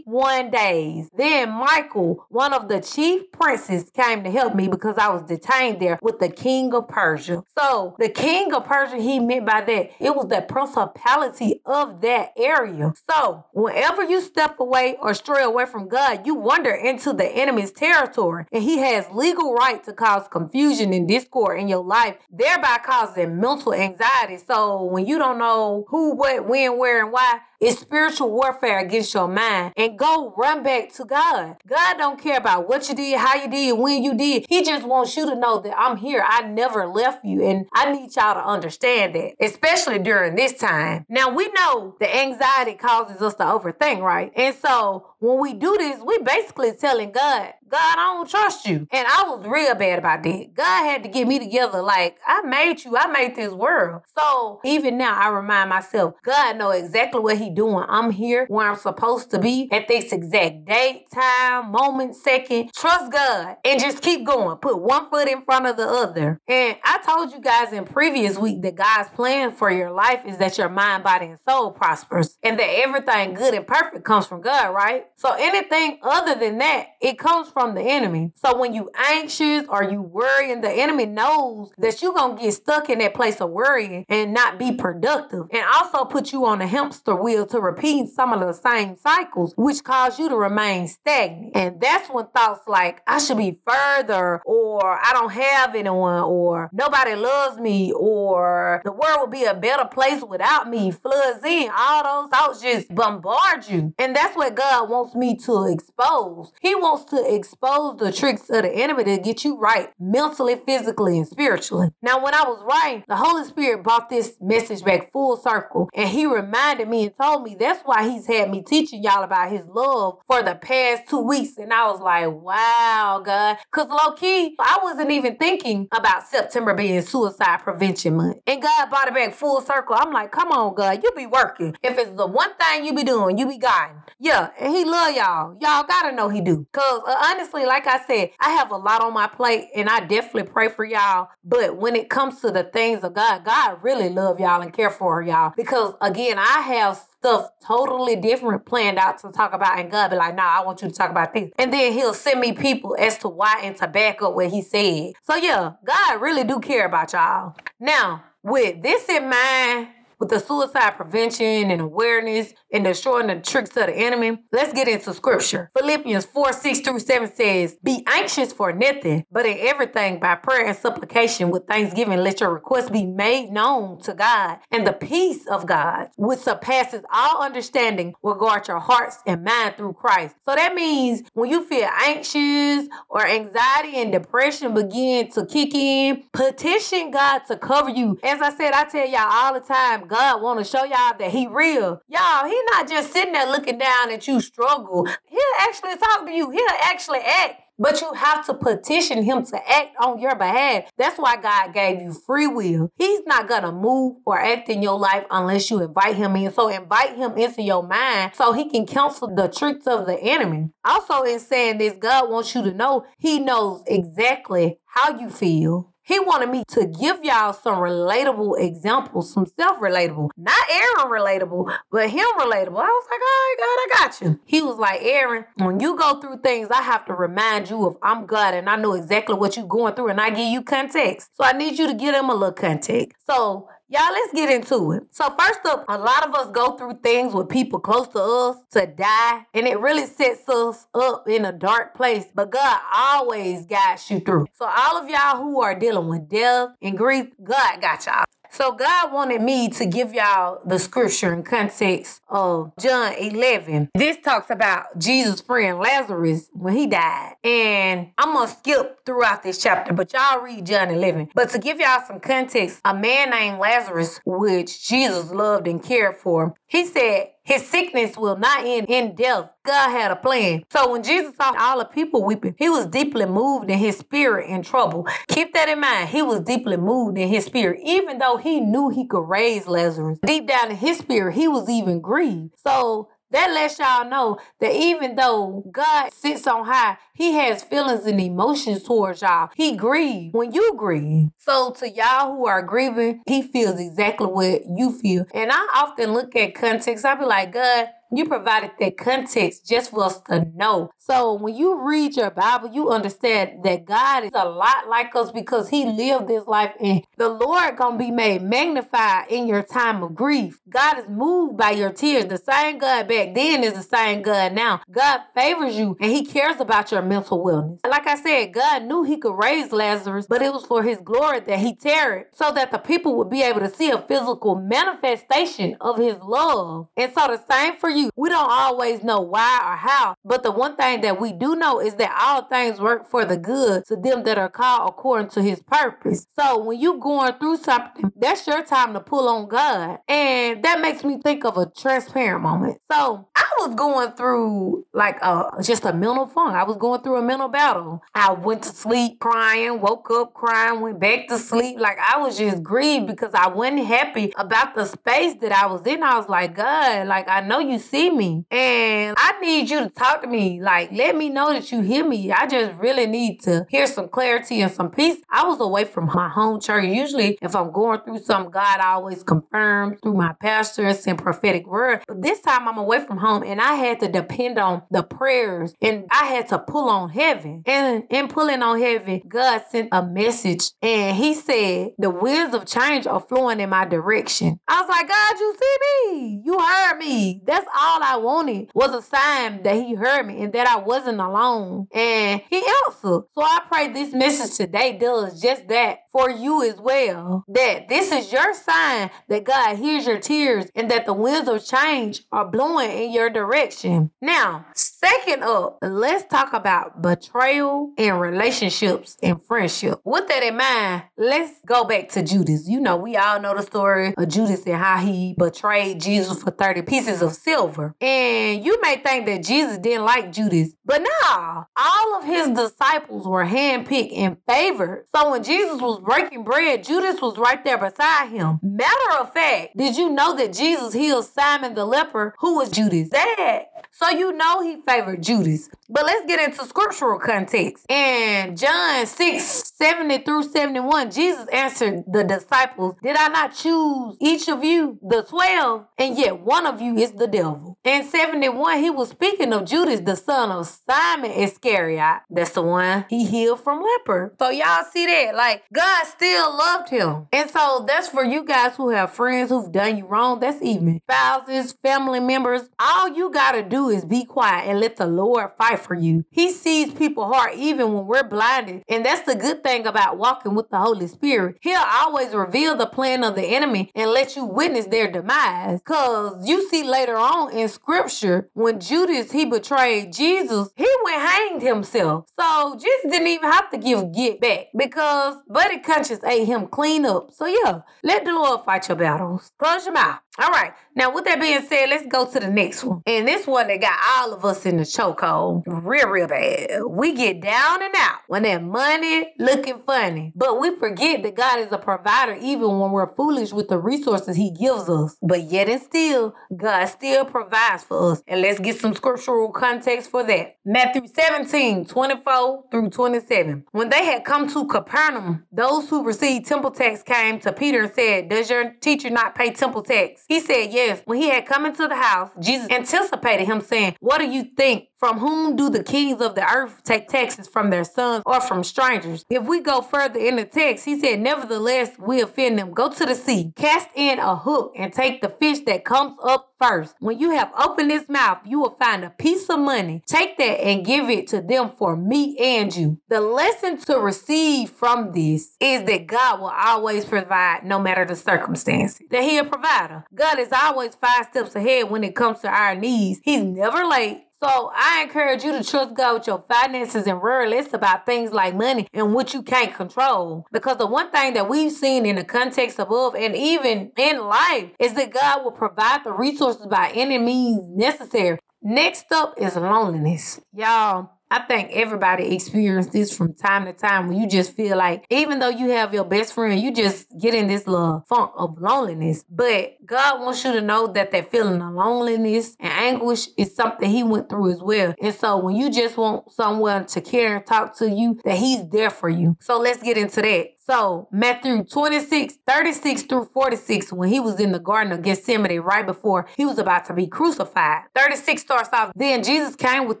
21 0.04 0.50
days. 0.50 1.10
Then 1.16 1.50
Michael, 1.50 2.24
one 2.28 2.52
of 2.52 2.68
the 2.68 2.80
chief 2.80 3.30
princes, 3.32 3.90
came 3.90 4.24
to 4.24 4.30
help 4.30 4.54
me 4.54 4.68
because 4.68 4.96
I 4.98 5.08
was 5.08 5.22
detained 5.22 5.80
there 5.80 5.98
with 6.02 6.18
the 6.18 6.28
king 6.28 6.74
of 6.74 6.88
Persia. 6.88 7.44
So 7.56 7.96
the 7.98 8.08
king 8.08 8.52
of 8.52 8.64
Persia, 8.64 8.96
he 8.96 9.18
meant 9.20 9.46
by 9.46 9.60
that, 9.62 9.90
it 10.00 10.14
was 10.14 10.28
the 10.28 10.42
principality 10.42 11.60
of 11.64 12.00
that 12.02 12.32
area. 12.36 12.92
So 13.10 13.44
whenever 13.52 14.02
you 14.04 14.20
step 14.20 14.60
away 14.60 14.96
or 15.00 15.14
stray 15.14 15.42
away 15.42 15.66
from 15.66 15.88
God, 15.88 16.26
you 16.26 16.34
wander 16.34 16.72
into 16.72 17.12
the 17.12 17.26
enemy's 17.26 17.72
territory, 17.72 18.46
and 18.52 18.62
he 18.62 18.78
has 18.78 19.06
legal 19.12 19.54
right 19.54 19.82
to 19.84 19.92
cause 19.92 20.28
confusion 20.28 20.92
and 20.92 21.08
discord 21.08 21.60
in 21.60 21.68
your 21.68 21.84
life, 21.84 22.16
thereby 22.30 22.78
causing 22.84 23.40
mental 23.40 23.74
anxiety. 23.74 24.38
So 24.38 24.84
when 24.84 25.06
you 25.06 25.18
don't 25.18 25.38
know 25.38 25.84
who, 25.88 26.14
what, 26.14 26.46
when, 26.46 26.78
where, 26.78 27.02
and 27.02 27.12
why, 27.12 27.40
it's 27.64 27.80
spiritual 27.80 28.30
warfare 28.30 28.78
against 28.78 29.14
your 29.14 29.26
mind. 29.26 29.72
And 29.76 29.98
go 29.98 30.34
run 30.36 30.62
back 30.62 30.92
to 30.94 31.04
God. 31.04 31.56
God 31.66 31.96
don't 31.96 32.20
care 32.20 32.36
about 32.36 32.68
what 32.68 32.88
you 32.88 32.94
did, 32.94 33.18
how 33.18 33.34
you 33.36 33.48
did, 33.50 33.78
when 33.78 34.02
you 34.02 34.14
did. 34.14 34.44
He 34.48 34.62
just 34.62 34.86
wants 34.86 35.16
you 35.16 35.24
to 35.26 35.34
know 35.34 35.60
that 35.60 35.74
I'm 35.76 35.96
here. 35.96 36.22
I 36.26 36.42
never 36.42 36.86
left 36.86 37.24
you. 37.24 37.42
And 37.42 37.66
I 37.72 37.90
need 37.90 38.14
y'all 38.14 38.34
to 38.34 38.44
understand 38.44 39.14
that, 39.14 39.32
especially 39.40 39.98
during 39.98 40.36
this 40.36 40.52
time. 40.52 41.06
Now 41.08 41.30
we 41.30 41.48
know 41.52 41.96
the 41.98 42.14
anxiety 42.14 42.74
causes 42.74 43.22
us 43.22 43.34
to 43.36 43.44
overthink, 43.44 44.00
right? 44.00 44.30
And 44.36 44.54
so 44.54 45.14
when 45.20 45.40
we 45.40 45.54
do 45.54 45.76
this, 45.78 46.00
we 46.04 46.18
basically 46.18 46.72
telling 46.72 47.12
God, 47.12 47.54
God, 47.68 47.98
I 47.98 48.14
don't 48.14 48.28
trust 48.28 48.66
you. 48.66 48.86
And 48.90 49.06
I 49.06 49.24
was 49.28 49.46
real 49.46 49.74
bad 49.74 49.98
about 49.98 50.22
that. 50.22 50.54
God 50.54 50.84
had 50.84 51.02
to 51.02 51.08
get 51.08 51.26
me 51.26 51.38
together. 51.38 51.82
Like, 51.82 52.18
I 52.26 52.42
made 52.42 52.84
you. 52.84 52.96
I 52.96 53.06
made 53.06 53.36
this 53.36 53.52
world. 53.52 54.02
So 54.16 54.60
even 54.64 54.98
now, 54.98 55.18
I 55.18 55.28
remind 55.30 55.70
myself, 55.70 56.14
God 56.24 56.56
know 56.56 56.70
exactly 56.70 57.20
what 57.20 57.38
he 57.38 57.50
doing. 57.50 57.84
I'm 57.88 58.10
here 58.10 58.46
where 58.48 58.68
I'm 58.68 58.76
supposed 58.76 59.30
to 59.30 59.38
be 59.38 59.68
at 59.72 59.88
this 59.88 60.12
exact 60.12 60.66
date, 60.66 61.06
time, 61.12 61.70
moment, 61.70 62.16
second. 62.16 62.72
Trust 62.74 63.10
God 63.10 63.56
and 63.64 63.80
just 63.80 64.02
keep 64.02 64.26
going. 64.26 64.56
Put 64.58 64.80
one 64.80 65.10
foot 65.10 65.28
in 65.28 65.42
front 65.42 65.66
of 65.66 65.76
the 65.76 65.88
other. 65.88 66.40
And 66.46 66.76
I 66.84 66.98
told 66.98 67.32
you 67.32 67.40
guys 67.40 67.72
in 67.72 67.84
previous 67.84 68.38
week 68.38 68.62
that 68.62 68.74
God's 68.74 69.08
plan 69.10 69.52
for 69.52 69.70
your 69.70 69.90
life 69.90 70.24
is 70.26 70.36
that 70.38 70.58
your 70.58 70.68
mind, 70.68 71.02
body, 71.02 71.26
and 71.26 71.38
soul 71.48 71.70
prospers 71.70 72.36
and 72.42 72.58
that 72.58 72.68
everything 72.78 73.34
good 73.34 73.54
and 73.54 73.66
perfect 73.66 74.04
comes 74.04 74.26
from 74.26 74.40
God, 74.40 74.74
right? 74.74 75.06
So 75.16 75.34
anything 75.38 75.98
other 76.02 76.34
than 76.34 76.58
that, 76.58 76.88
it 77.00 77.18
comes 77.18 77.48
from 77.48 77.63
the 77.72 77.80
enemy. 77.80 78.32
So 78.36 78.58
when 78.58 78.74
you 78.74 78.90
anxious 78.94 79.64
or 79.68 79.82
you 79.82 80.02
worrying, 80.02 80.60
the 80.60 80.70
enemy 80.70 81.06
knows 81.06 81.70
that 81.78 82.02
you're 82.02 82.12
gonna 82.12 82.38
get 82.38 82.52
stuck 82.52 82.90
in 82.90 82.98
that 82.98 83.14
place 83.14 83.40
of 83.40 83.48
worrying 83.50 84.04
and 84.10 84.34
not 84.34 84.58
be 84.58 84.72
productive. 84.72 85.46
And 85.50 85.64
also 85.74 86.04
put 86.04 86.32
you 86.32 86.44
on 86.44 86.60
a 86.60 86.66
hamster 86.66 87.14
wheel 87.14 87.46
to 87.46 87.60
repeat 87.60 88.08
some 88.10 88.32
of 88.32 88.40
the 88.40 88.52
same 88.52 88.96
cycles, 88.96 89.54
which 89.56 89.82
cause 89.82 90.18
you 90.18 90.28
to 90.28 90.36
remain 90.36 90.88
stagnant. 90.88 91.56
And 91.56 91.80
that's 91.80 92.10
when 92.10 92.26
thoughts 92.26 92.66
like 92.66 93.00
I 93.06 93.18
should 93.18 93.38
be 93.38 93.58
further, 93.66 94.42
or 94.44 94.84
I 94.84 95.12
don't 95.12 95.32
have 95.32 95.74
anyone, 95.74 96.24
or 96.24 96.68
nobody 96.72 97.14
loves 97.14 97.58
me, 97.58 97.92
or 97.92 98.82
the 98.84 98.92
world 98.92 99.20
would 99.20 99.30
be 99.30 99.44
a 99.44 99.54
better 99.54 99.86
place 99.86 100.22
without 100.22 100.68
me 100.68 100.90
floods 100.90 101.44
in. 101.44 101.70
All 101.74 102.02
those 102.02 102.30
thoughts 102.30 102.60
just 102.60 102.94
bombard 102.94 103.68
you. 103.68 103.94
And 103.98 104.14
that's 104.14 104.36
what 104.36 104.54
God 104.54 104.90
wants 104.90 105.04
wants 105.04 105.14
me 105.14 105.36
to 105.36 105.72
expose. 105.72 106.52
He 106.60 106.74
wants 106.74 107.04
to 107.10 107.34
expose 107.34 107.43
the 107.52 108.12
tricks 108.14 108.50
of 108.50 108.62
the 108.62 108.72
enemy 108.72 109.04
to 109.04 109.18
get 109.18 109.44
you 109.44 109.58
right 109.58 109.90
mentally, 109.98 110.56
physically, 110.56 111.18
and 111.18 111.26
spiritually. 111.26 111.90
Now, 112.02 112.22
when 112.22 112.34
I 112.34 112.42
was 112.42 112.62
writing, 112.64 113.04
the 113.08 113.16
Holy 113.16 113.44
Spirit 113.44 113.82
brought 113.82 114.08
this 114.08 114.36
message 114.40 114.84
back 114.84 115.12
full 115.12 115.36
circle 115.36 115.88
and 115.94 116.08
he 116.08 116.26
reminded 116.26 116.88
me 116.88 117.04
and 117.04 117.12
told 117.20 117.42
me 117.42 117.56
that's 117.58 117.82
why 117.84 118.08
he's 118.08 118.26
had 118.26 118.50
me 118.50 118.62
teaching 118.62 119.02
y'all 119.02 119.22
about 119.22 119.50
his 119.50 119.66
love 119.66 120.18
for 120.26 120.42
the 120.42 120.54
past 120.54 121.08
two 121.08 121.20
weeks. 121.20 121.58
And 121.58 121.72
I 121.72 121.90
was 121.90 122.00
like, 122.00 122.30
wow, 122.30 123.22
God. 123.24 123.58
Because 123.70 123.88
low 123.88 124.14
key, 124.14 124.54
I 124.58 124.78
wasn't 124.82 125.10
even 125.10 125.36
thinking 125.36 125.88
about 125.92 126.26
September 126.26 126.74
being 126.74 127.02
suicide 127.02 127.58
prevention 127.58 128.16
month. 128.16 128.38
And 128.46 128.62
God 128.62 128.90
brought 128.90 129.08
it 129.08 129.14
back 129.14 129.34
full 129.34 129.60
circle. 129.60 129.96
I'm 129.98 130.12
like, 130.12 130.30
come 130.30 130.50
on, 130.50 130.74
God, 130.74 131.02
you 131.02 131.10
be 131.16 131.26
working. 131.26 131.76
If 131.82 131.98
it's 131.98 132.16
the 132.16 132.26
one 132.26 132.54
thing 132.56 132.84
you 132.84 132.94
be 132.94 133.04
doing, 133.04 133.38
you 133.38 133.48
be 133.48 133.58
guiding. 133.58 134.02
Yeah. 134.18 134.50
And 134.58 134.74
he 134.74 134.84
love 134.84 135.14
y'all. 135.14 135.56
Y'all 135.60 135.84
gotta 135.84 136.12
know 136.14 136.28
he 136.28 136.40
do. 136.40 136.66
Cause 136.72 137.02
uh, 137.06 137.16
honestly, 137.34 137.66
like 137.66 137.86
I 137.86 138.04
said, 138.06 138.30
I 138.40 138.50
have 138.50 138.70
a 138.70 138.76
lot 138.76 139.02
on 139.02 139.12
my 139.12 139.26
plate, 139.26 139.68
and 139.74 139.88
I 139.88 140.00
definitely 140.00 140.50
pray 140.50 140.68
for 140.68 140.84
y'all. 140.84 141.28
But 141.44 141.76
when 141.76 141.96
it 141.96 142.08
comes 142.08 142.40
to 142.40 142.50
the 142.50 142.64
things 142.64 143.02
of 143.02 143.14
God, 143.14 143.44
God 143.44 143.82
really 143.82 144.08
love 144.08 144.40
y'all 144.40 144.62
and 144.62 144.72
care 144.72 144.90
for 144.90 145.22
y'all. 145.22 145.52
Because 145.56 145.94
again, 146.00 146.38
I 146.38 146.60
have 146.60 147.02
stuff 147.18 147.50
totally 147.66 148.16
different 148.16 148.66
planned 148.66 148.98
out 148.98 149.18
to 149.18 149.30
talk 149.30 149.52
about, 149.52 149.78
and 149.78 149.90
God 149.90 150.10
be 150.10 150.16
like, 150.16 150.34
"Nah, 150.34 150.60
I 150.60 150.64
want 150.64 150.82
you 150.82 150.88
to 150.88 150.94
talk 150.94 151.10
about 151.10 151.34
this," 151.34 151.50
and 151.58 151.72
then 151.72 151.92
He'll 151.92 152.14
send 152.14 152.40
me 152.40 152.52
people 152.52 152.96
as 152.98 153.18
to 153.18 153.28
why 153.28 153.60
and 153.62 153.76
to 153.78 153.88
back 153.88 154.22
up 154.22 154.34
what 154.34 154.50
He 154.50 154.62
said. 154.62 155.12
So 155.22 155.34
yeah, 155.34 155.72
God 155.84 156.20
really 156.20 156.44
do 156.44 156.60
care 156.60 156.86
about 156.86 157.12
y'all. 157.12 157.56
Now, 157.80 158.24
with 158.42 158.82
this 158.82 159.08
in 159.08 159.28
mind 159.28 159.88
with 160.24 160.30
the 160.30 160.40
suicide 160.40 160.92
prevention 160.92 161.70
and 161.70 161.82
awareness 161.82 162.54
and 162.72 162.82
destroying 162.84 163.26
the 163.26 163.40
tricks 163.40 163.76
of 163.76 163.86
the 163.86 163.92
enemy, 163.94 164.38
let's 164.52 164.72
get 164.72 164.88
into 164.88 165.12
scripture. 165.12 165.70
Philippians 165.78 166.24
4 166.24 166.52
6 166.52 166.80
through 166.80 166.98
7 167.00 167.30
says, 167.34 167.76
Be 167.82 168.02
anxious 168.06 168.50
for 168.50 168.72
nothing, 168.72 169.26
but 169.30 169.44
in 169.44 169.58
everything 169.60 170.18
by 170.20 170.36
prayer 170.36 170.66
and 170.66 170.76
supplication 170.76 171.50
with 171.50 171.66
thanksgiving, 171.66 172.20
let 172.20 172.40
your 172.40 172.54
requests 172.54 172.88
be 172.88 173.04
made 173.04 173.50
known 173.50 174.00
to 174.02 174.14
God. 174.14 174.60
And 174.70 174.86
the 174.86 174.94
peace 174.94 175.46
of 175.46 175.66
God, 175.66 176.08
which 176.16 176.38
surpasses 176.38 177.02
all 177.12 177.42
understanding, 177.42 178.14
will 178.22 178.34
guard 178.34 178.66
your 178.66 178.80
hearts 178.80 179.18
and 179.26 179.44
mind 179.44 179.76
through 179.76 179.92
Christ. 179.92 180.36
So 180.48 180.54
that 180.54 180.74
means 180.74 181.22
when 181.34 181.50
you 181.50 181.64
feel 181.64 181.88
anxious 182.02 182.88
or 183.10 183.26
anxiety 183.26 183.98
and 184.00 184.10
depression 184.10 184.72
begin 184.72 185.30
to 185.32 185.44
kick 185.44 185.74
in, 185.74 186.24
petition 186.32 187.10
God 187.10 187.40
to 187.48 187.58
cover 187.58 187.90
you. 187.90 188.18
As 188.22 188.40
I 188.40 188.56
said, 188.56 188.72
I 188.72 188.84
tell 188.84 189.06
y'all 189.06 189.30
all 189.30 189.52
the 189.52 189.60
time, 189.60 190.08
God 190.14 190.42
want 190.42 190.60
to 190.60 190.64
show 190.64 190.84
y'all 190.84 191.18
that 191.18 191.30
He 191.32 191.48
real. 191.48 192.00
Y'all, 192.06 192.46
He 192.46 192.62
not 192.70 192.88
just 192.88 193.12
sitting 193.12 193.32
there 193.32 193.50
looking 193.50 193.78
down 193.78 194.12
at 194.12 194.28
you 194.28 194.40
struggle. 194.40 195.06
He'll 195.26 195.40
actually 195.62 195.96
talk 195.96 196.24
to 196.24 196.30
you. 196.30 196.50
He'll 196.50 196.78
actually 196.82 197.18
act. 197.18 197.62
But 197.76 198.00
you 198.00 198.12
have 198.12 198.46
to 198.46 198.54
petition 198.54 199.24
him 199.24 199.44
to 199.46 199.56
act 199.68 199.96
on 200.00 200.20
your 200.20 200.36
behalf. 200.36 200.84
That's 200.96 201.18
why 201.18 201.36
God 201.36 201.74
gave 201.74 202.00
you 202.00 202.12
free 202.12 202.46
will. 202.46 202.92
He's 202.96 203.22
not 203.26 203.48
gonna 203.48 203.72
move 203.72 204.18
or 204.24 204.38
act 204.38 204.68
in 204.68 204.80
your 204.80 204.96
life 204.96 205.24
unless 205.28 205.68
you 205.72 205.82
invite 205.82 206.14
him 206.14 206.36
in. 206.36 206.52
So 206.52 206.68
invite 206.68 207.16
him 207.16 207.32
into 207.36 207.62
your 207.62 207.82
mind 207.82 208.32
so 208.36 208.52
he 208.52 208.70
can 208.70 208.86
counsel 208.86 209.34
the 209.34 209.48
tricks 209.48 209.88
of 209.88 210.06
the 210.06 210.16
enemy. 210.20 210.70
Also, 210.84 211.22
in 211.22 211.40
saying 211.40 211.78
this, 211.78 211.94
God 211.98 212.30
wants 212.30 212.54
you 212.54 212.62
to 212.62 212.72
know 212.72 213.06
he 213.18 213.40
knows 213.40 213.82
exactly 213.88 214.78
how 214.86 215.18
you 215.18 215.28
feel 215.28 215.92
he 216.04 216.20
wanted 216.20 216.50
me 216.50 216.64
to 216.68 216.86
give 216.86 217.24
y'all 217.24 217.52
some 217.52 217.76
relatable 217.76 218.60
examples, 218.60 219.32
some 219.32 219.46
self-relatable, 219.46 220.30
not 220.36 220.70
Erin 220.70 221.10
relatable, 221.10 221.74
but 221.90 222.10
him 222.10 222.26
relatable. 222.38 222.78
I 222.78 222.86
was 222.86 223.06
like, 223.10 223.20
all 223.20 223.40
right, 223.40 223.56
God, 223.58 223.66
I 223.66 223.88
got 223.94 224.20
you. 224.20 224.40
He 224.44 224.62
was 224.62 224.76
like, 224.76 225.02
Erin, 225.02 225.44
when 225.56 225.80
you 225.80 225.96
go 225.96 226.20
through 226.20 226.38
things, 226.38 226.68
I 226.70 226.82
have 226.82 227.06
to 227.06 227.14
remind 227.14 227.70
you 227.70 227.86
of 227.86 227.96
I'm 228.02 228.26
God 228.26 228.54
and 228.54 228.68
I 228.68 228.76
know 228.76 228.92
exactly 228.92 229.34
what 229.34 229.56
you're 229.56 229.66
going 229.66 229.94
through 229.94 230.08
and 230.08 230.20
I 230.20 230.30
give 230.30 230.52
you 230.52 230.62
context. 230.62 231.30
So 231.34 231.44
I 231.44 231.52
need 231.52 231.78
you 231.78 231.86
to 231.86 231.94
give 231.94 232.14
him 232.14 232.28
a 232.28 232.34
little 232.34 232.52
context. 232.52 233.16
So 233.26 233.68
Y'all, 233.94 234.10
let's 234.10 234.32
get 234.32 234.50
into 234.50 234.90
it. 234.90 235.04
So, 235.12 235.32
first 235.38 235.60
up, 235.66 235.84
a 235.88 235.96
lot 235.96 236.26
of 236.26 236.34
us 236.34 236.50
go 236.50 236.76
through 236.76 236.94
things 236.94 237.32
with 237.32 237.48
people 237.48 237.78
close 237.78 238.08
to 238.08 238.20
us 238.20 238.56
to 238.72 238.88
die, 238.88 239.46
and 239.54 239.68
it 239.68 239.78
really 239.78 240.06
sets 240.06 240.48
us 240.48 240.88
up 240.92 241.28
in 241.28 241.44
a 241.44 241.52
dark 241.52 241.94
place. 241.94 242.24
But 242.34 242.50
God 242.50 242.80
always 242.92 243.66
guides 243.66 244.10
you 244.10 244.18
through. 244.18 244.46
So, 244.54 244.66
all 244.66 244.96
of 244.96 245.08
y'all 245.08 245.36
who 245.36 245.62
are 245.62 245.78
dealing 245.78 246.08
with 246.08 246.28
death 246.28 246.70
and 246.82 246.98
grief, 246.98 247.28
God 247.40 247.80
got 247.80 248.04
y'all. 248.04 248.24
So 248.54 248.70
God 248.70 249.12
wanted 249.12 249.42
me 249.42 249.68
to 249.70 249.84
give 249.84 250.14
y'all 250.14 250.60
the 250.64 250.78
scripture 250.78 251.32
in 251.32 251.42
context 251.42 252.20
of 252.28 252.72
John 252.78 253.12
11. 253.14 253.90
This 253.96 254.16
talks 254.18 254.48
about 254.48 254.96
Jesus' 254.96 255.40
friend 255.40 255.80
Lazarus 255.80 256.50
when 256.52 256.76
he 256.76 256.86
died. 256.86 257.34
And 257.42 258.12
I'm 258.16 258.32
going 258.32 258.46
to 258.46 258.54
skip 258.54 259.00
throughout 259.04 259.42
this 259.42 259.60
chapter, 259.60 259.92
but 259.92 260.12
y'all 260.12 260.40
read 260.40 260.66
John 260.66 260.90
11. 260.90 261.30
But 261.34 261.50
to 261.50 261.58
give 261.58 261.80
y'all 261.80 262.04
some 262.06 262.20
context, 262.20 262.80
a 262.84 262.94
man 262.94 263.30
named 263.30 263.58
Lazarus, 263.58 264.20
which 264.24 264.86
Jesus 264.86 265.32
loved 265.32 265.66
and 265.66 265.82
cared 265.82 266.18
for, 266.18 266.54
he 266.68 266.86
said, 266.86 267.30
his 267.44 267.66
sickness 267.66 268.16
will 268.16 268.36
not 268.36 268.64
end 268.64 268.86
in 268.88 269.14
death. 269.14 269.50
God 269.64 269.90
had 269.90 270.10
a 270.10 270.16
plan. 270.16 270.62
So 270.70 270.90
when 270.90 271.02
Jesus 271.02 271.36
saw 271.36 271.54
all 271.58 271.78
the 271.78 271.84
people 271.84 272.24
weeping, 272.24 272.54
he 272.58 272.68
was 272.68 272.86
deeply 272.86 273.26
moved 273.26 273.70
in 273.70 273.78
his 273.78 273.98
spirit 273.98 274.48
in 274.48 274.62
trouble. 274.62 275.06
Keep 275.28 275.52
that 275.54 275.68
in 275.68 275.80
mind. 275.80 276.08
He 276.08 276.22
was 276.22 276.40
deeply 276.40 276.76
moved 276.76 277.18
in 277.18 277.28
his 277.28 277.44
spirit, 277.44 277.80
even 277.84 278.18
though 278.18 278.36
he 278.38 278.60
knew 278.60 278.88
he 278.88 279.06
could 279.06 279.28
raise 279.28 279.66
Lazarus. 279.66 280.18
Deep 280.24 280.46
down 280.46 280.70
in 280.70 280.76
his 280.76 280.98
spirit, 280.98 281.34
he 281.34 281.48
was 281.48 281.68
even 281.68 282.00
grieved. 282.00 282.54
So 282.66 283.08
that 283.34 283.52
lets 283.52 283.78
y'all 283.78 284.08
know 284.08 284.38
that 284.60 284.72
even 284.72 285.16
though 285.16 285.64
God 285.70 286.12
sits 286.12 286.46
on 286.46 286.64
high, 286.64 286.96
he 287.14 287.32
has 287.32 287.62
feelings 287.62 288.06
and 288.06 288.20
emotions 288.20 288.82
towards 288.82 289.22
y'all. 289.22 289.50
He 289.54 289.76
grieves 289.76 290.32
when 290.32 290.52
you 290.52 290.74
grieve. 290.76 291.30
So 291.38 291.72
to 291.72 291.88
y'all 291.88 292.34
who 292.34 292.46
are 292.46 292.62
grieving, 292.62 293.22
he 293.26 293.42
feels 293.42 293.80
exactly 293.80 294.26
what 294.26 294.62
you 294.76 294.92
feel. 294.92 295.26
And 295.34 295.50
I 295.52 295.66
often 295.74 296.12
look 296.12 296.34
at 296.36 296.54
context. 296.54 297.04
I 297.04 297.14
be 297.14 297.24
like, 297.24 297.52
God, 297.52 297.88
you 298.12 298.26
provided 298.26 298.72
that 298.78 298.96
context 298.96 299.66
just 299.66 299.90
for 299.90 300.04
us 300.04 300.20
to 300.22 300.44
know. 300.54 300.90
So 301.06 301.34
when 301.34 301.54
you 301.54 301.82
read 301.82 302.16
your 302.16 302.30
Bible, 302.30 302.70
you 302.72 302.88
understand 302.88 303.62
that 303.62 303.84
God 303.84 304.24
is 304.24 304.30
a 304.32 304.48
lot 304.48 304.88
like 304.88 305.14
us 305.14 305.30
because 305.30 305.68
He 305.68 305.84
lived 305.84 306.28
this 306.28 306.46
life 306.46 306.72
and 306.80 307.04
the 307.18 307.28
Lord 307.28 307.76
gonna 307.76 307.98
be 307.98 308.10
made 308.10 308.40
magnified 308.40 309.26
in 309.28 309.46
your 309.46 309.62
time 309.62 310.02
of 310.02 310.14
grief. 310.14 310.60
God 310.66 310.98
is 310.98 311.08
moved 311.10 311.58
by 311.58 311.72
your 311.72 311.92
tears. 311.92 312.24
The 312.24 312.38
same 312.38 312.78
God 312.78 313.06
back 313.06 313.34
then 313.34 313.62
is 313.62 313.74
the 313.74 313.82
same 313.82 314.22
God 314.22 314.54
now. 314.54 314.80
God 314.90 315.20
favors 315.34 315.76
you 315.76 315.94
and 316.00 316.10
He 316.10 316.24
cares 316.24 316.58
about 316.58 316.90
your 316.90 317.02
mental 317.02 317.44
wellness. 317.44 317.80
Like 317.86 318.06
I 318.06 318.16
said, 318.16 318.54
God 318.54 318.84
knew 318.84 319.02
He 319.02 319.18
could 319.18 319.36
raise 319.36 319.72
Lazarus, 319.72 320.26
but 320.26 320.40
it 320.40 320.54
was 320.54 320.64
for 320.64 320.82
His 320.82 321.00
glory 321.04 321.40
that 321.40 321.58
He 321.58 321.74
tarried 321.74 322.28
so 322.32 322.50
that 322.52 322.72
the 322.72 322.78
people 322.78 323.14
would 323.18 323.28
be 323.28 323.42
able 323.42 323.60
to 323.60 323.68
see 323.68 323.90
a 323.90 324.00
physical 324.00 324.54
manifestation 324.54 325.76
of 325.82 325.98
His 325.98 326.16
love. 326.22 326.88
And 326.96 327.12
so 327.12 327.26
the 327.26 327.42
same 327.54 327.76
for 327.76 327.90
you. 327.90 328.08
We 328.16 328.30
don't 328.30 328.50
always 328.50 329.04
know 329.04 329.20
why 329.20 329.60
or 329.66 329.76
how, 329.76 330.16
but 330.24 330.42
the 330.42 330.50
one 330.50 330.76
thing 330.76 330.93
that 331.02 331.20
we 331.20 331.32
do 331.32 331.54
know 331.54 331.80
is 331.80 331.94
that 331.94 332.16
all 332.20 332.42
things 332.48 332.80
work 332.80 333.08
for 333.08 333.24
the 333.24 333.36
good 333.36 333.84
to 333.86 333.96
them 333.96 334.24
that 334.24 334.38
are 334.38 334.48
called 334.48 334.90
according 334.90 335.30
to 335.30 335.42
his 335.42 335.62
purpose. 335.62 336.26
So 336.38 336.62
when 336.62 336.80
you 336.80 336.98
going 336.98 337.34
through 337.34 337.58
something, 337.58 338.12
that's 338.16 338.46
your 338.46 338.62
time 338.62 338.92
to 338.94 339.00
pull 339.00 339.28
on 339.28 339.48
God. 339.48 339.98
And 340.08 340.62
that 340.62 340.80
makes 340.80 341.04
me 341.04 341.18
think 341.18 341.44
of 341.44 341.56
a 341.56 341.66
transparent 341.66 342.42
moment. 342.42 342.80
So 342.90 343.28
I 343.34 343.44
was 343.60 343.74
going 343.74 344.12
through 344.12 344.86
like 344.92 345.20
a 345.22 345.50
just 345.62 345.84
a 345.84 345.92
mental 345.92 346.26
funk. 346.26 346.54
I 346.54 346.64
was 346.64 346.76
going 346.76 347.02
through 347.02 347.16
a 347.16 347.22
mental 347.22 347.48
battle. 347.48 348.02
I 348.14 348.32
went 348.32 348.62
to 348.64 348.70
sleep 348.70 349.20
crying, 349.20 349.80
woke 349.80 350.10
up 350.10 350.34
crying, 350.34 350.80
went 350.80 351.00
back 351.00 351.28
to 351.28 351.38
sleep. 351.38 351.78
Like 351.78 351.98
I 351.98 352.18
was 352.18 352.38
just 352.38 352.62
grieved 352.62 353.06
because 353.06 353.32
I 353.34 353.48
wasn't 353.48 353.86
happy 353.86 354.32
about 354.36 354.74
the 354.74 354.86
space 354.86 355.34
that 355.40 355.52
I 355.52 355.66
was 355.66 355.86
in. 355.86 356.02
I 356.02 356.16
was 356.16 356.28
like, 356.28 356.54
God, 356.54 357.06
like 357.06 357.28
I 357.28 357.40
know 357.40 357.58
you 357.58 357.78
see 357.78 358.10
me. 358.10 358.44
And 358.50 359.16
I 359.18 359.40
need 359.40 359.70
you 359.70 359.80
to 359.80 359.88
talk 359.88 360.22
to 360.22 360.28
me. 360.28 360.60
Like, 360.60 360.83
let 360.92 361.16
me 361.16 361.28
know 361.28 361.52
that 361.52 361.70
you 361.70 361.80
hear 361.80 362.06
me. 362.06 362.32
I 362.32 362.46
just 362.46 362.74
really 362.78 363.06
need 363.06 363.40
to 363.42 363.66
hear 363.68 363.86
some 363.86 364.08
clarity 364.08 364.60
and 364.60 364.72
some 364.72 364.90
peace. 364.90 365.16
I 365.30 365.46
was 365.46 365.60
away 365.60 365.84
from 365.84 366.06
my 366.06 366.28
home 366.28 366.60
church. 366.60 366.84
Usually, 366.84 367.38
if 367.40 367.54
I'm 367.54 367.72
going 367.72 368.00
through 368.00 368.18
something, 368.20 368.50
God 368.50 368.80
I 368.80 368.92
always 368.94 369.22
confirms 369.22 369.98
through 370.02 370.14
my 370.14 370.34
pastors 370.40 371.06
and 371.06 371.18
prophetic 371.18 371.66
word. 371.66 372.02
But 372.06 372.22
this 372.22 372.40
time 372.40 372.68
I'm 372.68 372.78
away 372.78 373.04
from 373.04 373.18
home 373.18 373.42
and 373.42 373.60
I 373.60 373.74
had 373.74 374.00
to 374.00 374.08
depend 374.08 374.58
on 374.58 374.82
the 374.90 375.02
prayers 375.02 375.74
and 375.80 376.04
I 376.10 376.26
had 376.26 376.48
to 376.48 376.58
pull 376.58 376.88
on 376.88 377.10
heaven. 377.10 377.62
And 377.66 378.04
in 378.10 378.28
pulling 378.28 378.62
on 378.62 378.80
heaven, 378.80 379.22
God 379.26 379.62
sent 379.70 379.88
a 379.92 380.04
message 380.04 380.70
and 380.82 381.16
he 381.16 381.34
said, 381.34 381.90
the 381.98 382.10
winds 382.10 382.54
of 382.54 382.66
change 382.66 383.06
are 383.06 383.20
flowing 383.20 383.60
in 383.60 383.70
my 383.70 383.84
direction. 383.84 384.58
I 384.68 384.80
was 384.80 384.88
like, 384.88 385.08
God, 385.08 385.40
you 385.40 385.56
see 385.58 386.12
me. 386.12 386.42
You 386.44 386.58
heard 386.58 386.98
me. 386.98 387.42
That's 387.46 387.66
all 387.66 388.02
I 388.02 388.16
wanted 388.16 388.70
was 388.74 388.94
a 388.94 389.02
sign 389.02 389.62
that 389.62 389.74
he 389.74 389.94
heard 389.94 390.26
me 390.26 390.42
and 390.42 390.52
that 390.52 390.66
I 390.66 390.73
wasn't 390.76 391.20
alone. 391.20 391.88
And 391.92 392.40
he 392.48 392.56
answered. 392.86 393.24
So 393.32 393.42
I 393.42 393.62
pray 393.68 393.92
this 393.92 394.12
message 394.12 394.56
today 394.56 394.96
does 394.98 395.40
just 395.40 395.68
that 395.68 396.00
for 396.10 396.30
you 396.30 396.62
as 396.62 396.76
well. 396.80 397.44
That 397.48 397.88
this 397.88 398.12
is 398.12 398.32
your 398.32 398.54
sign 398.54 399.10
that 399.28 399.44
God 399.44 399.76
hears 399.76 400.06
your 400.06 400.20
tears 400.20 400.66
and 400.74 400.90
that 400.90 401.06
the 401.06 401.12
winds 401.12 401.48
of 401.48 401.64
change 401.64 402.22
are 402.30 402.44
blowing 402.44 402.90
in 402.90 403.12
your 403.12 403.30
direction. 403.30 404.10
Now, 404.20 404.66
second 404.74 405.42
up, 405.42 405.78
let's 405.82 406.24
talk 406.30 406.52
about 406.52 407.02
betrayal 407.02 407.92
and 407.98 408.20
relationships 408.20 409.16
and 409.22 409.42
friendship. 409.42 410.00
With 410.04 410.28
that 410.28 410.42
in 410.42 410.56
mind, 410.56 411.02
let's 411.16 411.52
go 411.66 411.84
back 411.84 412.10
to 412.10 412.22
Judas. 412.22 412.68
You 412.68 412.80
know, 412.80 412.96
we 412.96 413.16
all 413.16 413.40
know 413.40 413.54
the 413.54 413.62
story 413.62 414.14
of 414.16 414.28
Judas 414.28 414.64
and 414.66 414.76
how 414.76 414.98
he 414.98 415.34
betrayed 415.36 416.00
Jesus 416.00 416.42
for 416.42 416.50
30 416.50 416.82
pieces 416.82 417.22
of 417.22 417.32
silver. 417.32 417.94
And 418.00 418.64
you 418.64 418.80
may 418.80 418.96
think 418.96 419.26
that 419.26 419.42
Jesus 419.42 419.78
didn't 419.78 420.04
like 420.04 420.32
Judas, 420.32 420.63
but 420.84 421.02
nah, 421.02 421.64
all 421.76 422.18
of 422.18 422.24
his 422.24 422.48
disciples 422.50 423.26
were 423.26 423.44
handpicked 423.44 424.16
and 424.16 424.36
favored. 424.48 425.06
So 425.14 425.30
when 425.30 425.42
Jesus 425.42 425.80
was 425.80 426.00
breaking 426.00 426.44
bread, 426.44 426.84
Judas 426.84 427.20
was 427.20 427.38
right 427.38 427.62
there 427.64 427.78
beside 427.78 428.30
him. 428.30 428.60
Matter 428.62 429.20
of 429.20 429.32
fact, 429.32 429.76
did 429.76 429.96
you 429.96 430.10
know 430.10 430.36
that 430.36 430.52
Jesus 430.52 430.92
healed 430.94 431.26
Simon 431.26 431.74
the 431.74 431.84
leper, 431.84 432.34
who 432.38 432.56
was 432.56 432.70
Judas' 432.70 433.08
dad? 433.08 433.66
So 433.92 434.10
you 434.10 434.32
know 434.32 434.60
he 434.62 434.80
favored 434.86 435.22
Judas. 435.22 435.68
But 435.88 436.04
let's 436.04 436.26
get 436.26 436.40
into 436.40 436.64
scriptural 436.64 437.20
context. 437.20 437.86
In 437.88 438.56
John 438.56 439.06
6, 439.06 439.72
70 439.76 440.18
through 440.24 440.44
71, 440.44 441.10
Jesus 441.10 441.46
answered 441.52 442.04
the 442.10 442.24
disciples, 442.24 442.96
Did 443.02 443.16
I 443.16 443.28
not 443.28 443.54
choose 443.54 444.16
each 444.20 444.48
of 444.48 444.64
you, 444.64 444.98
the 445.02 445.22
12? 445.22 445.86
And 445.98 446.18
yet 446.18 446.40
one 446.40 446.66
of 446.66 446.80
you 446.80 446.96
is 446.96 447.12
the 447.12 447.26
devil. 447.26 447.78
In 447.84 448.04
71, 448.04 448.78
he 448.78 448.90
was 448.90 449.10
speaking 449.10 449.52
of 449.52 449.64
Judas, 449.66 450.00
the 450.00 450.16
son 450.16 450.50
of 450.50 450.53
Simon 450.62 451.32
Iscariot. 451.32 452.22
That's 452.30 452.52
the 452.52 452.62
one 452.62 453.04
he 453.10 453.26
healed 453.26 453.60
from 453.60 453.82
leper. 453.82 454.34
So 454.38 454.50
y'all 454.50 454.84
see 454.90 455.06
that? 455.06 455.34
Like, 455.34 455.64
God 455.72 456.04
still 456.06 456.56
loved 456.56 456.90
him. 456.90 457.26
And 457.32 457.50
so 457.50 457.84
that's 457.86 458.08
for 458.08 458.24
you 458.24 458.44
guys 458.44 458.76
who 458.76 458.90
have 458.90 459.12
friends 459.12 459.50
who've 459.50 459.72
done 459.72 459.98
you 459.98 460.06
wrong. 460.06 460.40
That's 460.40 460.62
even 460.62 461.00
spouses, 461.08 461.74
family 461.82 462.20
members. 462.20 462.62
All 462.78 463.08
you 463.08 463.30
got 463.30 463.52
to 463.52 463.62
do 463.62 463.88
is 463.88 464.04
be 464.04 464.24
quiet 464.24 464.68
and 464.68 464.80
let 464.80 464.96
the 464.96 465.06
Lord 465.06 465.50
fight 465.58 465.64
fight 465.64 465.80
for 465.80 465.94
you. 465.94 466.24
He 466.30 466.50
sees 466.52 466.92
people 466.92 467.32
heart 467.32 467.54
even 467.56 467.92
when 467.92 468.06
we're 468.06 468.28
blinded. 468.28 468.82
And 468.88 469.04
that's 469.04 469.22
the 469.22 469.34
good 469.34 469.62
thing 469.62 469.86
about 469.86 470.18
walking 470.18 470.54
with 470.54 470.70
the 470.70 470.78
Holy 470.78 471.06
Spirit. 471.06 471.56
He'll 471.60 471.82
always 471.84 472.34
reveal 472.34 472.76
the 472.76 472.86
plan 472.86 473.24
of 473.24 473.34
the 473.34 473.42
enemy 473.42 473.90
and 473.94 474.10
let 474.10 474.36
you 474.36 474.44
witness 474.44 474.86
their 474.86 475.10
demise. 475.10 475.80
Cause 475.84 476.46
you 476.46 476.68
see 476.68 476.82
later 476.82 477.16
on 477.16 477.52
in 477.52 477.68
scripture, 477.68 478.50
when 478.54 478.80
Judas 478.80 479.32
he 479.32 479.44
betrayed 479.44 480.12
Jesus, 480.12 480.43
he 480.76 480.88
went 481.04 481.22
hanged 481.22 481.62
himself. 481.62 482.26
So 482.38 482.76
Jesus 482.76 483.10
didn't 483.10 483.28
even 483.28 483.50
have 483.50 483.70
to 483.70 483.78
give 483.78 484.12
get 484.12 484.40
back 484.40 484.66
because 484.76 485.36
Buddy 485.48 485.78
Conscience 485.78 486.22
ate 486.24 486.46
him 486.46 486.66
clean 486.66 487.04
up. 487.06 487.32
So 487.32 487.46
yeah, 487.46 487.80
let 488.02 488.24
the 488.24 488.32
Lord 488.32 488.64
fight 488.64 488.88
your 488.88 488.96
battles. 488.96 489.50
Close 489.58 489.84
your 489.84 489.94
mouth. 489.94 490.20
All 490.36 490.50
right. 490.50 490.72
Now, 490.96 491.12
with 491.12 491.24
that 491.24 491.40
being 491.40 491.62
said, 491.62 491.90
let's 491.90 492.06
go 492.06 492.24
to 492.26 492.40
the 492.40 492.50
next 492.50 492.82
one. 492.82 493.02
And 493.06 493.26
this 493.26 493.46
one 493.46 493.68
that 493.68 493.80
got 493.80 493.98
all 494.16 494.32
of 494.32 494.44
us 494.44 494.66
in 494.66 494.76
the 494.76 494.82
chokehold 494.82 495.62
real, 495.66 496.08
real 496.08 496.26
bad. 496.26 496.82
We 496.88 497.14
get 497.14 497.40
down 497.40 497.82
and 497.82 497.94
out 497.96 498.20
when 498.26 498.42
that 498.44 498.62
money 498.62 499.32
looking 499.38 499.82
funny. 499.86 500.32
But 500.34 500.60
we 500.60 500.74
forget 500.76 501.22
that 501.22 501.36
God 501.36 501.60
is 501.60 501.70
a 501.72 501.78
provider 501.78 502.36
even 502.40 502.78
when 502.78 502.90
we're 502.90 503.14
foolish 503.14 503.52
with 503.52 503.68
the 503.68 503.78
resources 503.78 504.36
he 504.36 504.50
gives 504.50 504.88
us. 504.88 505.16
But 505.22 505.44
yet 505.44 505.68
and 505.68 505.82
still, 505.82 506.34
God 506.56 506.86
still 506.86 507.24
provides 507.24 507.84
for 507.84 508.12
us. 508.12 508.22
And 508.26 508.40
let's 508.40 508.58
get 508.58 508.78
some 508.78 508.94
scriptural 508.94 509.50
context 509.52 510.10
for 510.10 510.24
that. 510.24 510.56
Matthew 510.64 511.06
17, 511.06 511.86
24 511.86 512.64
through 512.70 512.90
27. 512.90 513.64
When 513.72 513.88
they 513.88 514.04
had 514.04 514.24
come 514.24 514.48
to 514.48 514.66
Capernaum, 514.66 515.44
those 515.52 515.88
who 515.88 516.04
received 516.04 516.46
temple 516.46 516.70
tax 516.70 517.02
came 517.02 517.38
to 517.40 517.52
Peter 517.52 517.84
and 517.84 517.92
said, 517.92 518.28
Does 518.28 518.50
your 518.50 518.72
teacher 518.80 519.10
not 519.10 519.34
pay 519.34 519.52
temple 519.52 519.82
tax? 519.82 520.23
He 520.28 520.40
said, 520.40 520.72
Yes. 520.72 521.02
When 521.04 521.18
he 521.18 521.28
had 521.28 521.46
come 521.46 521.66
into 521.66 521.86
the 521.86 521.96
house, 521.96 522.30
Jesus 522.40 522.70
anticipated 522.70 523.46
him, 523.46 523.60
saying, 523.60 523.96
What 524.00 524.18
do 524.18 524.26
you 524.26 524.44
think? 524.56 524.88
From 525.04 525.18
whom 525.18 525.54
do 525.54 525.68
the 525.68 525.84
kings 525.84 526.22
of 526.22 526.34
the 526.34 526.50
earth 526.50 526.82
take 526.82 527.08
taxes 527.08 527.46
from 527.46 527.68
their 527.68 527.84
sons 527.84 528.22
or 528.24 528.40
from 528.40 528.64
strangers? 528.64 529.26
If 529.28 529.44
we 529.44 529.60
go 529.60 529.82
further 529.82 530.18
in 530.18 530.36
the 530.36 530.46
text, 530.46 530.86
he 530.86 530.98
said, 530.98 531.20
Nevertheless, 531.20 531.90
we 531.98 532.22
offend 532.22 532.58
them. 532.58 532.72
Go 532.72 532.90
to 532.90 533.04
the 533.04 533.14
sea, 533.14 533.52
cast 533.54 533.90
in 533.94 534.18
a 534.18 534.34
hook, 534.34 534.72
and 534.78 534.94
take 534.94 535.20
the 535.20 535.28
fish 535.28 535.58
that 535.66 535.84
comes 535.84 536.16
up 536.24 536.54
first. 536.58 536.94
When 537.00 537.18
you 537.18 537.32
have 537.32 537.52
opened 537.54 537.90
his 537.90 538.08
mouth, 538.08 538.38
you 538.46 538.60
will 538.60 538.76
find 538.80 539.04
a 539.04 539.10
piece 539.10 539.50
of 539.50 539.58
money. 539.58 540.02
Take 540.06 540.38
that 540.38 540.64
and 540.64 540.86
give 540.86 541.10
it 541.10 541.26
to 541.28 541.42
them 541.42 541.72
for 541.76 541.96
me 541.96 542.38
and 542.38 542.74
you. 542.74 542.98
The 543.10 543.20
lesson 543.20 543.76
to 543.80 543.98
receive 543.98 544.70
from 544.70 545.12
this 545.12 545.54
is 545.60 545.82
that 545.82 546.06
God 546.06 546.40
will 546.40 546.54
always 546.56 547.04
provide 547.04 547.64
no 547.64 547.78
matter 547.78 548.06
the 548.06 548.16
circumstances. 548.16 549.06
That 549.10 549.22
he 549.22 549.36
a 549.36 549.44
provider. 549.44 550.06
God 550.14 550.38
is 550.38 550.48
always 550.50 550.94
five 550.94 551.26
steps 551.30 551.54
ahead 551.54 551.90
when 551.90 552.04
it 552.04 552.16
comes 552.16 552.40
to 552.40 552.48
our 552.48 552.74
needs. 552.74 553.20
He's 553.22 553.42
never 553.42 553.84
late. 553.84 554.22
So 554.44 554.70
I 554.76 555.04
encourage 555.04 555.42
you 555.42 555.52
to 555.52 555.64
trust 555.64 555.94
God 555.94 556.18
with 556.18 556.26
your 556.26 556.44
finances 556.46 557.06
and 557.06 557.18
less 557.22 557.72
about 557.72 558.04
things 558.04 558.30
like 558.30 558.54
money 558.54 558.86
and 558.92 559.14
what 559.14 559.32
you 559.32 559.42
can't 559.42 559.72
control. 559.74 560.44
Because 560.52 560.76
the 560.76 560.86
one 560.86 561.10
thing 561.10 561.32
that 561.32 561.48
we've 561.48 561.72
seen 561.72 562.04
in 562.04 562.16
the 562.16 562.24
context 562.24 562.78
above 562.78 563.14
and 563.14 563.34
even 563.34 563.90
in 563.96 564.18
life 564.20 564.68
is 564.78 564.92
that 564.94 565.14
God 565.14 565.44
will 565.44 565.52
provide 565.52 566.04
the 566.04 566.12
resources 566.12 566.66
by 566.66 566.92
any 566.94 567.16
means 567.16 567.62
necessary. 567.74 568.38
Next 568.60 569.10
up 569.12 569.32
is 569.38 569.56
loneliness. 569.56 570.42
Y'all, 570.52 571.10
I 571.34 571.40
think 571.40 571.72
everybody 571.72 572.32
experiences 572.32 572.92
this 572.92 573.16
from 573.16 573.34
time 573.34 573.64
to 573.64 573.72
time 573.72 574.06
when 574.06 574.20
you 574.20 574.28
just 574.28 574.54
feel 574.54 574.76
like, 574.76 575.04
even 575.10 575.40
though 575.40 575.48
you 575.48 575.70
have 575.70 575.92
your 575.92 576.04
best 576.04 576.32
friend, 576.32 576.60
you 576.60 576.72
just 576.72 577.08
get 577.20 577.34
in 577.34 577.48
this 577.48 577.66
little 577.66 578.04
funk 578.08 578.30
of 578.36 578.56
loneliness. 578.60 579.24
But 579.28 579.84
God 579.84 580.20
wants 580.20 580.44
you 580.44 580.52
to 580.52 580.60
know 580.60 580.86
that 580.92 581.10
that 581.10 581.32
feeling 581.32 581.60
of 581.60 581.74
loneliness 581.74 582.54
and 582.60 582.72
anguish 582.72 583.26
is 583.36 583.56
something 583.56 583.90
He 583.90 584.04
went 584.04 584.28
through 584.28 584.52
as 584.52 584.62
well. 584.62 584.94
And 585.02 585.12
so 585.12 585.38
when 585.38 585.56
you 585.56 585.72
just 585.72 585.96
want 585.96 586.30
someone 586.30 586.86
to 586.86 587.00
care 587.00 587.38
and 587.38 587.44
talk 587.44 587.76
to 587.78 587.90
you, 587.90 588.16
that 588.24 588.38
He's 588.38 588.68
there 588.68 588.90
for 588.90 589.08
you. 589.08 589.36
So 589.40 589.58
let's 589.58 589.82
get 589.82 589.98
into 589.98 590.22
that. 590.22 590.50
So 590.66 591.08
Matthew 591.12 591.62
26, 591.62 592.38
36 592.46 593.02
through 593.02 593.28
46, 593.34 593.92
when 593.92 594.08
he 594.08 594.18
was 594.18 594.40
in 594.40 594.52
the 594.52 594.58
Garden 594.58 594.94
of 594.94 595.02
Gethsemane 595.02 595.60
right 595.60 595.84
before 595.84 596.26
he 596.38 596.46
was 596.46 596.58
about 596.58 596.86
to 596.86 596.94
be 596.94 597.06
crucified. 597.06 597.82
36 597.94 598.40
starts 598.40 598.70
off, 598.72 598.92
then 598.96 599.22
Jesus 599.22 599.56
came 599.56 599.86
with 599.86 600.00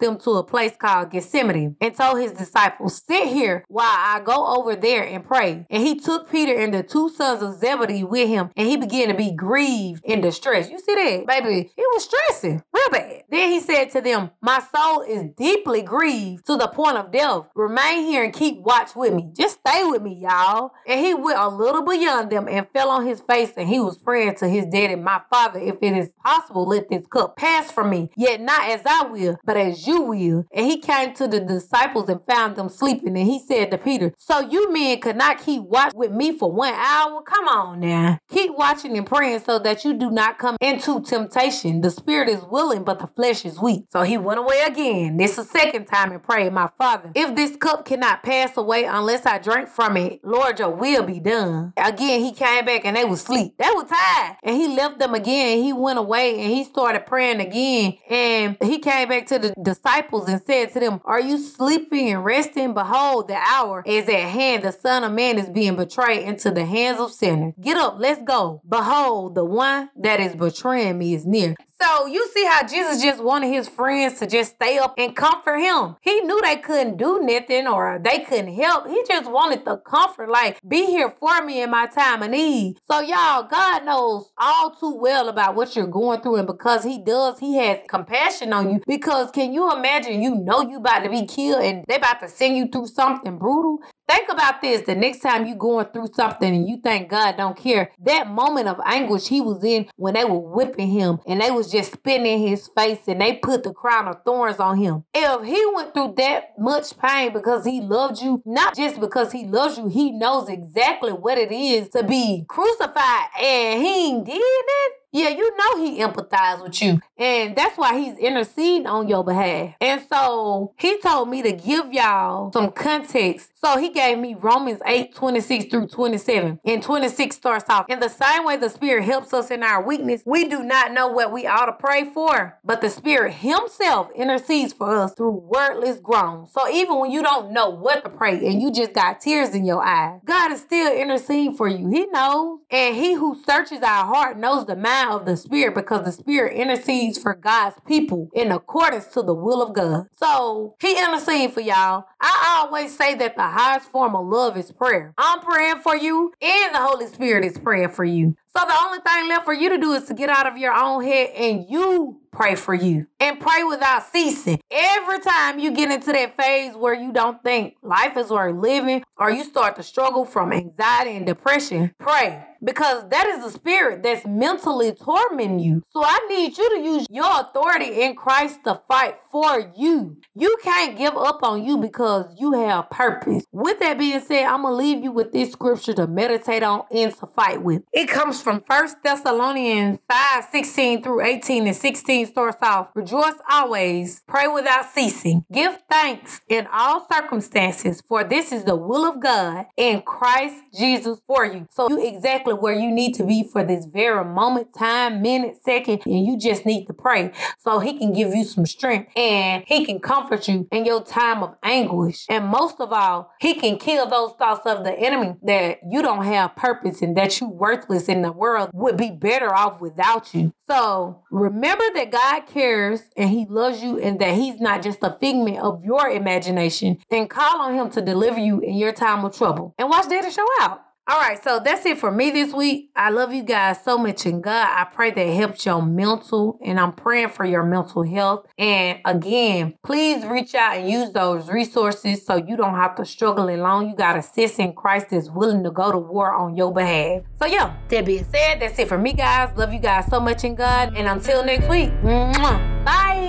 them 0.00 0.16
to 0.20 0.30
a 0.30 0.42
place 0.42 0.72
called 0.78 1.10
Gethsemane 1.10 1.76
and 1.82 1.94
told 1.94 2.18
his 2.18 2.32
disciples, 2.32 3.02
sit 3.06 3.28
here 3.28 3.66
while 3.68 3.84
I 3.86 4.22
go 4.24 4.56
over 4.56 4.74
there 4.74 5.06
and 5.06 5.22
pray. 5.22 5.66
And 5.68 5.82
he 5.86 6.00
took 6.00 6.30
Peter 6.30 6.58
and 6.58 6.72
the 6.72 6.82
two 6.82 7.10
sons 7.10 7.42
of 7.42 7.56
Zebedee 7.58 8.04
with 8.04 8.28
him 8.28 8.48
and 8.56 8.66
he 8.66 8.78
began 8.78 9.08
to 9.08 9.14
be 9.14 9.32
grieved 9.32 10.02
and 10.08 10.22
distressed. 10.22 10.70
You 10.70 10.78
see 10.78 10.94
that? 10.94 11.26
Baby, 11.26 11.72
he 11.76 11.82
was 11.92 12.04
stressing 12.04 12.62
real 12.72 12.88
bad. 12.90 13.03
Then 13.30 13.50
he 13.50 13.60
said 13.60 13.90
to 13.90 14.00
them, 14.00 14.30
my 14.40 14.62
soul 14.74 15.02
is 15.02 15.24
deeply 15.36 15.80
grieved 15.80 16.46
to 16.46 16.56
the 16.56 16.68
point 16.68 16.98
of 16.98 17.10
death. 17.10 17.46
Remain 17.54 18.04
here 18.04 18.22
and 18.22 18.32
keep 18.32 18.58
watch 18.58 18.94
with 18.94 19.14
me. 19.14 19.30
Just 19.34 19.60
stay 19.66 19.82
with 19.84 20.02
me, 20.02 20.20
y'all. 20.22 20.72
And 20.86 21.04
he 21.04 21.14
went 21.14 21.38
a 21.38 21.48
little 21.48 21.82
beyond 21.82 22.30
them 22.30 22.46
and 22.46 22.66
fell 22.74 22.90
on 22.90 23.06
his 23.06 23.22
face 23.22 23.52
and 23.56 23.68
he 23.68 23.80
was 23.80 23.96
praying 23.96 24.36
to 24.36 24.48
his 24.48 24.66
daddy, 24.66 24.96
My 24.96 25.22
father, 25.30 25.58
if 25.58 25.76
it 25.80 25.96
is 25.96 26.10
possible, 26.22 26.66
let 26.66 26.90
this 26.90 27.06
cup 27.06 27.36
pass 27.36 27.72
from 27.72 27.90
me. 27.90 28.10
Yet 28.16 28.40
not 28.40 28.68
as 28.68 28.82
I 28.84 29.06
will, 29.06 29.36
but 29.44 29.56
as 29.56 29.86
you 29.86 30.02
will. 30.02 30.44
And 30.52 30.66
he 30.66 30.78
came 30.78 31.14
to 31.14 31.26
the 31.26 31.40
disciples 31.40 32.08
and 32.08 32.24
found 32.26 32.56
them 32.56 32.68
sleeping. 32.68 33.16
And 33.16 33.26
he 33.26 33.38
said 33.38 33.70
to 33.70 33.78
Peter, 33.78 34.12
So 34.18 34.40
you 34.40 34.72
men 34.72 35.00
could 35.00 35.16
not 35.16 35.42
keep 35.42 35.62
watch 35.62 35.92
with 35.94 36.12
me 36.12 36.36
for 36.36 36.52
one 36.52 36.74
hour? 36.74 37.22
Come 37.22 37.48
on 37.48 37.80
now. 37.80 38.18
Keep 38.28 38.56
watching 38.56 38.96
and 38.96 39.06
praying 39.06 39.40
so 39.40 39.58
that 39.58 39.84
you 39.84 39.94
do 39.94 40.10
not 40.10 40.38
come 40.38 40.56
into 40.60 41.00
temptation. 41.00 41.80
The 41.80 41.90
spirit 41.90 42.28
is 42.28 42.44
willing, 42.44 42.84
but 42.84 42.98
the 42.98 43.06
flesh 43.06 43.23
is 43.24 43.58
weak. 43.58 43.86
So 43.90 44.02
he 44.02 44.18
went 44.18 44.38
away 44.38 44.60
again. 44.66 45.16
This 45.16 45.38
a 45.38 45.44
second 45.44 45.86
time 45.86 46.12
and 46.12 46.22
prayed, 46.22 46.52
My 46.52 46.68
father, 46.76 47.10
if 47.14 47.34
this 47.34 47.56
cup 47.56 47.84
cannot 47.84 48.22
pass 48.22 48.56
away 48.56 48.84
unless 48.84 49.24
I 49.26 49.38
drink 49.38 49.68
from 49.68 49.96
it, 49.96 50.20
Lord, 50.22 50.58
your 50.58 50.70
will 50.70 51.02
be 51.02 51.20
done. 51.20 51.72
Again, 51.76 52.20
he 52.20 52.32
came 52.32 52.64
back 52.64 52.84
and 52.84 52.96
they 52.96 53.04
was 53.04 53.22
asleep. 53.22 53.54
They 53.58 53.70
were 53.74 53.84
tired. 53.84 54.36
And 54.42 54.56
he 54.56 54.68
left 54.76 54.98
them 54.98 55.14
again. 55.14 55.62
He 55.62 55.72
went 55.72 55.98
away 55.98 56.40
and 56.40 56.52
he 56.52 56.64
started 56.64 57.06
praying 57.06 57.40
again. 57.40 57.98
And 58.08 58.56
he 58.62 58.78
came 58.78 59.08
back 59.08 59.26
to 59.26 59.38
the 59.38 59.54
disciples 59.60 60.28
and 60.28 60.42
said 60.46 60.72
to 60.72 60.80
them, 60.80 61.00
Are 61.04 61.20
you 61.20 61.38
sleeping 61.38 62.10
and 62.10 62.24
resting? 62.24 62.74
Behold, 62.74 63.28
the 63.28 63.36
hour 63.36 63.82
is 63.86 64.08
at 64.08 64.28
hand. 64.28 64.64
The 64.64 64.72
Son 64.72 65.04
of 65.04 65.12
Man 65.12 65.38
is 65.38 65.48
being 65.48 65.76
betrayed 65.76 66.24
into 66.26 66.50
the 66.50 66.64
hands 66.64 67.00
of 67.00 67.12
sinners. 67.12 67.54
Get 67.60 67.76
up, 67.76 67.96
let's 67.98 68.22
go. 68.22 68.60
Behold, 68.68 69.34
the 69.34 69.44
one 69.44 69.90
that 69.96 70.20
is 70.20 70.36
betraying 70.36 70.98
me 70.98 71.14
is 71.14 71.24
near. 71.24 71.54
So 71.82 72.06
you 72.06 72.28
see 72.32 72.44
how 72.44 72.66
Jesus 72.66 73.02
just 73.02 73.22
wanted 73.22 73.52
his 73.52 73.68
friends 73.68 74.18
to 74.20 74.26
just 74.26 74.54
stay 74.54 74.78
up 74.78 74.94
and 74.96 75.14
comfort 75.14 75.58
him. 75.58 75.96
He 76.02 76.20
knew 76.20 76.40
they 76.40 76.56
couldn't 76.56 76.96
do 76.96 77.20
nothing 77.20 77.66
or 77.66 78.00
they 78.02 78.20
couldn't 78.20 78.54
help. 78.54 78.86
He 78.86 79.02
just 79.08 79.30
wanted 79.30 79.64
the 79.64 79.78
comfort, 79.78 80.30
like, 80.30 80.60
be 80.66 80.86
here 80.86 81.12
for 81.18 81.44
me 81.44 81.62
in 81.62 81.70
my 81.70 81.86
time 81.86 82.22
of 82.22 82.30
need. 82.30 82.76
So 82.90 83.00
y'all, 83.00 83.42
God 83.42 83.84
knows 83.84 84.32
all 84.38 84.70
too 84.70 84.96
well 84.96 85.28
about 85.28 85.56
what 85.56 85.74
you're 85.74 85.86
going 85.86 86.20
through. 86.20 86.36
And 86.36 86.46
because 86.46 86.84
he 86.84 87.02
does, 87.02 87.38
he 87.38 87.56
has 87.56 87.80
compassion 87.88 88.52
on 88.52 88.70
you. 88.70 88.80
Because 88.86 89.30
can 89.32 89.52
you 89.52 89.72
imagine 89.72 90.22
you 90.22 90.36
know 90.36 90.62
you 90.62 90.78
about 90.78 91.00
to 91.00 91.10
be 91.10 91.26
killed 91.26 91.64
and 91.64 91.84
they 91.88 91.96
about 91.96 92.20
to 92.20 92.28
send 92.28 92.56
you 92.56 92.68
through 92.68 92.86
something 92.86 93.36
brutal? 93.36 93.80
Think 94.06 94.28
about 94.30 94.60
this. 94.60 94.82
The 94.82 94.94
next 94.94 95.20
time 95.20 95.46
you 95.46 95.54
going 95.54 95.86
through 95.86 96.08
something 96.14 96.54
and 96.54 96.68
you 96.68 96.76
think 96.76 97.08
God 97.08 97.36
don't 97.38 97.56
care, 97.56 97.90
that 98.04 98.28
moment 98.28 98.68
of 98.68 98.78
anguish 98.84 99.28
he 99.28 99.40
was 99.40 99.64
in 99.64 99.86
when 99.96 100.14
they 100.14 100.24
were 100.24 100.38
whipping 100.38 100.90
him 100.90 101.20
and 101.26 101.40
they 101.40 101.50
was 101.50 101.63
just 101.70 101.92
spitting 101.92 102.46
his 102.46 102.68
face 102.68 103.00
and 103.06 103.20
they 103.20 103.34
put 103.34 103.62
the 103.62 103.72
crown 103.72 104.08
of 104.08 104.22
thorns 104.24 104.58
on 104.58 104.78
him. 104.78 105.04
If 105.14 105.44
he 105.44 105.64
went 105.74 105.94
through 105.94 106.14
that 106.16 106.58
much 106.58 106.98
pain 106.98 107.32
because 107.32 107.64
he 107.64 107.80
loved 107.80 108.20
you, 108.20 108.42
not 108.44 108.76
just 108.76 109.00
because 109.00 109.32
he 109.32 109.46
loves 109.46 109.78
you, 109.78 109.88
he 109.88 110.10
knows 110.10 110.48
exactly 110.48 111.12
what 111.12 111.38
it 111.38 111.52
is 111.52 111.88
to 111.90 112.02
be 112.02 112.44
crucified 112.48 113.28
and 113.40 113.82
he 113.82 114.22
did 114.24 114.38
it 114.38 114.92
yeah, 115.14 115.28
you 115.28 115.56
know 115.56 115.84
he 115.84 116.00
empathized 116.00 116.62
with 116.62 116.82
you. 116.82 117.00
And 117.16 117.54
that's 117.54 117.78
why 117.78 117.96
he's 117.96 118.18
interceding 118.18 118.88
on 118.88 119.08
your 119.08 119.22
behalf. 119.22 119.74
And 119.80 120.02
so 120.12 120.74
he 120.76 120.98
told 121.00 121.28
me 121.28 121.40
to 121.42 121.52
give 121.52 121.92
y'all 121.92 122.50
some 122.52 122.72
context. 122.72 123.50
So 123.64 123.78
he 123.78 123.90
gave 123.90 124.18
me 124.18 124.34
Romans 124.34 124.80
8, 124.84 125.14
26 125.14 125.66
through 125.66 125.86
27. 125.86 126.58
And 126.64 126.82
26 126.82 127.36
starts 127.36 127.70
off. 127.70 127.86
In 127.88 128.00
the 128.00 128.08
same 128.08 128.44
way 128.44 128.56
the 128.56 128.68
Spirit 128.68 129.04
helps 129.04 129.32
us 129.32 129.52
in 129.52 129.62
our 129.62 129.86
weakness, 129.86 130.22
we 130.26 130.48
do 130.48 130.64
not 130.64 130.92
know 130.92 131.06
what 131.06 131.32
we 131.32 131.46
ought 131.46 131.66
to 131.66 131.72
pray 131.72 132.10
for, 132.12 132.58
but 132.64 132.80
the 132.80 132.90
Spirit 132.90 133.34
Himself 133.34 134.08
intercedes 134.16 134.72
for 134.72 134.96
us 134.96 135.14
through 135.14 135.44
wordless 135.46 135.98
groans. 135.98 136.52
So 136.52 136.68
even 136.68 136.98
when 136.98 137.12
you 137.12 137.22
don't 137.22 137.52
know 137.52 137.70
what 137.70 138.02
to 138.02 138.10
pray 138.10 138.44
and 138.44 138.60
you 138.60 138.72
just 138.72 138.92
got 138.92 139.20
tears 139.20 139.54
in 139.54 139.64
your 139.64 139.82
eyes, 139.82 140.20
God 140.24 140.50
is 140.50 140.60
still 140.60 140.92
interceding 140.92 141.56
for 141.56 141.68
you. 141.68 141.88
He 141.88 142.06
knows. 142.06 142.58
And 142.70 142.96
He 142.96 143.14
who 143.14 143.40
searches 143.48 143.80
our 143.82 144.04
heart 144.04 144.36
knows 144.36 144.66
the 144.66 144.74
mind 144.74 145.03
of 145.12 145.26
the 145.26 145.36
Spirit 145.36 145.74
because 145.74 146.04
the 146.04 146.12
Spirit 146.12 146.56
intercedes 146.56 147.18
for 147.18 147.34
God's 147.34 147.76
people 147.86 148.30
in 148.34 148.52
accordance 148.52 149.06
to 149.08 149.22
the 149.22 149.34
will 149.34 149.62
of 149.62 149.74
God. 149.74 150.06
So 150.16 150.76
He 150.80 150.98
intercedes 150.98 151.54
for 151.54 151.60
y'all. 151.60 152.04
I 152.20 152.58
always 152.58 152.96
say 152.96 153.14
that 153.14 153.36
the 153.36 153.42
highest 153.42 153.90
form 153.90 154.14
of 154.14 154.26
love 154.26 154.56
is 154.56 154.72
prayer. 154.72 155.14
I'm 155.18 155.40
praying 155.40 155.80
for 155.82 155.96
you, 155.96 156.32
and 156.40 156.74
the 156.74 156.80
Holy 156.80 157.06
Spirit 157.06 157.44
is 157.44 157.58
praying 157.58 157.90
for 157.90 158.04
you. 158.04 158.36
So 158.56 158.64
the 158.64 158.76
only 158.84 158.98
thing 159.00 159.28
left 159.28 159.44
for 159.44 159.52
you 159.52 159.68
to 159.70 159.78
do 159.78 159.92
is 159.92 160.04
to 160.04 160.14
get 160.14 160.28
out 160.28 160.46
of 160.46 160.56
your 160.56 160.72
own 160.72 161.02
head 161.02 161.30
and 161.30 161.68
you 161.68 162.20
pray 162.34 162.54
for 162.54 162.74
you 162.74 163.06
and 163.20 163.40
pray 163.40 163.64
without 163.64 164.04
ceasing. 164.12 164.60
Every 164.70 165.20
time 165.20 165.58
you 165.58 165.70
get 165.70 165.90
into 165.90 166.12
that 166.12 166.36
phase 166.36 166.74
where 166.74 166.94
you 166.94 167.12
don't 167.12 167.42
think 167.42 167.76
life 167.82 168.16
is 168.16 168.30
worth 168.30 168.56
living 168.56 169.02
or 169.16 169.30
you 169.30 169.44
start 169.44 169.76
to 169.76 169.82
struggle 169.82 170.24
from 170.24 170.52
anxiety 170.52 171.16
and 171.16 171.26
depression, 171.26 171.94
pray 171.98 172.44
because 172.64 173.08
that 173.10 173.26
is 173.26 173.44
the 173.44 173.50
spirit 173.50 174.02
that's 174.02 174.26
mentally 174.26 174.92
tormenting 174.92 175.60
you. 175.60 175.82
So 175.90 176.02
I 176.02 176.26
need 176.28 176.56
you 176.56 176.76
to 176.76 176.82
use 176.82 177.06
your 177.10 177.40
authority 177.40 178.02
in 178.02 178.16
Christ 178.16 178.60
to 178.64 178.80
fight 178.88 179.16
for 179.30 179.72
you. 179.76 180.16
You 180.34 180.56
can't 180.62 180.96
give 180.96 181.16
up 181.16 181.40
on 181.42 181.64
you 181.64 181.76
because 181.76 182.34
you 182.38 182.52
have 182.52 182.90
purpose. 182.90 183.44
With 183.52 183.78
that 183.80 183.98
being 183.98 184.20
said, 184.20 184.46
I'm 184.46 184.62
to 184.62 184.72
leave 184.72 185.04
you 185.04 185.12
with 185.12 185.32
this 185.32 185.52
scripture 185.52 185.92
to 185.94 186.06
meditate 186.06 186.62
on 186.62 186.84
and 186.90 187.14
to 187.16 187.26
fight 187.26 187.62
with. 187.62 187.82
It 187.92 188.08
comes 188.08 188.40
from 188.40 188.62
1 188.66 188.88
Thessalonians 189.02 189.98
5 190.10 190.44
16 190.50 191.02
through 191.02 191.22
18 191.22 191.66
and 191.66 191.76
16 191.76 192.23
starts 192.26 192.58
off 192.62 192.88
Rejoice 192.94 193.34
always, 193.50 194.22
pray 194.28 194.46
without 194.46 194.86
ceasing, 194.92 195.44
give 195.52 195.78
thanks 195.90 196.40
in 196.48 196.66
all 196.72 197.06
circumstances, 197.12 198.02
for 198.06 198.24
this 198.24 198.52
is 198.52 198.64
the 198.64 198.76
will 198.76 199.04
of 199.04 199.20
God 199.20 199.66
in 199.76 200.02
Christ 200.02 200.62
Jesus 200.76 201.20
for 201.26 201.44
you. 201.44 201.66
So 201.70 201.88
you 201.88 202.06
exactly 202.06 202.54
where 202.54 202.74
you 202.74 202.90
need 202.90 203.14
to 203.14 203.24
be 203.24 203.48
for 203.50 203.64
this 203.64 203.86
very 203.86 204.24
moment, 204.24 204.74
time, 204.76 205.22
minute, 205.22 205.56
second, 205.64 206.02
and 206.06 206.26
you 206.26 206.38
just 206.38 206.64
need 206.64 206.86
to 206.86 206.92
pray 206.92 207.32
so 207.58 207.78
he 207.78 207.98
can 207.98 208.12
give 208.12 208.34
you 208.34 208.44
some 208.44 208.66
strength 208.66 209.10
and 209.16 209.64
he 209.66 209.84
can 209.84 209.98
comfort 209.98 210.48
you 210.48 210.68
in 210.70 210.84
your 210.84 211.02
time 211.04 211.42
of 211.42 211.56
anguish. 211.62 212.26
And 212.28 212.46
most 212.46 212.80
of 212.80 212.92
all, 212.92 213.32
he 213.40 213.54
can 213.54 213.78
kill 213.78 214.08
those 214.08 214.32
thoughts 214.38 214.66
of 214.66 214.84
the 214.84 214.92
enemy 214.92 215.34
that 215.42 215.80
you 215.88 216.02
don't 216.02 216.24
have 216.24 216.56
purpose 216.56 217.02
and 217.02 217.16
that 217.16 217.40
you 217.40 217.48
worthless 217.48 218.08
in 218.08 218.22
the 218.22 218.32
world 218.32 218.70
would 218.72 218.96
be 218.96 219.10
better 219.10 219.54
off 219.54 219.80
without 219.80 220.34
you. 220.34 220.52
So 220.68 221.22
remember 221.30 221.84
that 221.94 222.10
God 222.10 222.46
cares 222.46 223.02
and 223.16 223.28
he 223.28 223.44
loves 223.48 223.82
you 223.82 223.98
and 223.98 224.18
that 224.20 224.34
he's 224.34 224.60
not 224.60 224.82
just 224.82 224.98
a 225.02 225.16
figment 225.20 225.58
of 225.58 225.84
your 225.84 226.08
imagination 226.08 226.98
and 227.10 227.28
call 227.28 227.60
on 227.60 227.74
him 227.74 227.90
to 227.90 228.00
deliver 228.00 228.40
you 228.40 228.60
in 228.60 228.76
your 228.76 228.92
time 228.92 229.24
of 229.24 229.36
trouble. 229.36 229.74
And 229.78 229.90
watch 229.90 230.08
Daddy 230.08 230.30
show 230.30 230.46
out. 230.62 230.83
All 231.06 231.20
right, 231.20 231.42
so 231.44 231.60
that's 231.62 231.84
it 231.84 231.98
for 231.98 232.10
me 232.10 232.30
this 232.30 232.54
week. 232.54 232.88
I 232.96 233.10
love 233.10 233.30
you 233.30 233.42
guys 233.42 233.84
so 233.84 233.98
much 233.98 234.24
in 234.24 234.40
God. 234.40 234.66
I 234.66 234.84
pray 234.84 235.10
that 235.10 235.34
helps 235.34 235.66
your 235.66 235.82
mental, 235.82 236.58
and 236.64 236.80
I'm 236.80 236.92
praying 236.92 237.28
for 237.28 237.44
your 237.44 237.62
mental 237.62 238.02
health. 238.04 238.46
And 238.56 239.00
again, 239.04 239.74
please 239.84 240.24
reach 240.24 240.54
out 240.54 240.78
and 240.78 240.88
use 240.88 241.10
those 241.10 241.50
resources 241.50 242.24
so 242.24 242.36
you 242.36 242.56
don't 242.56 242.76
have 242.76 242.94
to 242.96 243.04
struggle 243.04 243.50
alone. 243.50 243.90
You 243.90 243.96
got 243.96 244.16
a 244.16 244.22
sis 244.22 244.58
in 244.58 244.72
Christ 244.72 245.10
that's 245.10 245.28
willing 245.28 245.62
to 245.64 245.70
go 245.70 245.92
to 245.92 245.98
war 245.98 246.32
on 246.32 246.56
your 246.56 246.72
behalf. 246.72 247.24
So, 247.38 247.44
yeah, 247.44 247.76
that 247.88 248.06
being 248.06 248.24
said, 248.32 248.60
that's 248.60 248.78
it 248.78 248.88
for 248.88 248.96
me, 248.96 249.12
guys. 249.12 249.54
Love 249.58 249.74
you 249.74 249.80
guys 249.80 250.06
so 250.06 250.20
much 250.20 250.42
in 250.44 250.54
God. 250.54 250.96
And 250.96 251.06
until 251.06 251.44
next 251.44 251.68
week, 251.68 251.90
bye. 252.02 253.20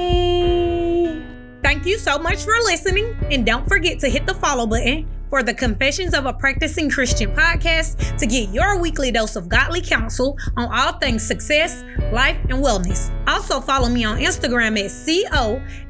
Thank 1.62 1.86
you 1.86 1.98
so 1.98 2.20
much 2.20 2.46
for 2.46 2.54
listening. 2.64 3.18
And 3.30 3.46
don't 3.46 3.68
forget 3.68 4.00
to 4.00 4.08
hit 4.08 4.26
the 4.26 4.34
follow 4.34 4.66
button 4.66 5.10
for 5.36 5.44
the 5.44 5.54
Confessions 5.54 6.14
of 6.14 6.26
a 6.28 6.32
Practicing 6.32 6.90
Christian 6.90 7.30
podcast 7.36 8.18
to 8.18 8.26
get 8.26 8.54
your 8.54 8.80
weekly 8.80 9.12
dose 9.12 9.36
of 9.36 9.50
godly 9.50 9.82
counsel 9.82 10.38
on 10.56 10.74
all 10.74 10.94
things 10.94 11.28
success, 11.28 11.84
life, 12.14 12.38
and 12.50 12.64
wellness. 12.64 13.12
Also 13.28 13.60
follow 13.60 13.90
me 13.90 14.06
on 14.06 14.18
Instagram 14.18 14.80
at 14.80 14.92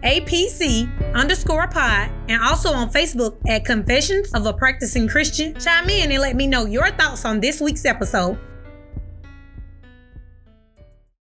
COAPC 0.02 1.14
underscore 1.14 1.68
pod 1.68 2.10
and 2.28 2.42
also 2.42 2.74
on 2.74 2.90
Facebook 2.90 3.38
at 3.48 3.66
Confessions 3.66 4.34
of 4.34 4.48
a 4.48 4.54
Practicing 4.54 5.08
Christian. 5.08 5.54
Chime 5.60 5.92
in 5.92 6.12
and 6.12 6.22
let 6.24 6.36
me 6.36 6.48
know 6.48 6.66
your 6.66 6.90
thoughts 6.90 7.24
on 7.24 7.40
this 7.40 7.62
week's 7.62 7.86
episode. 7.86 8.40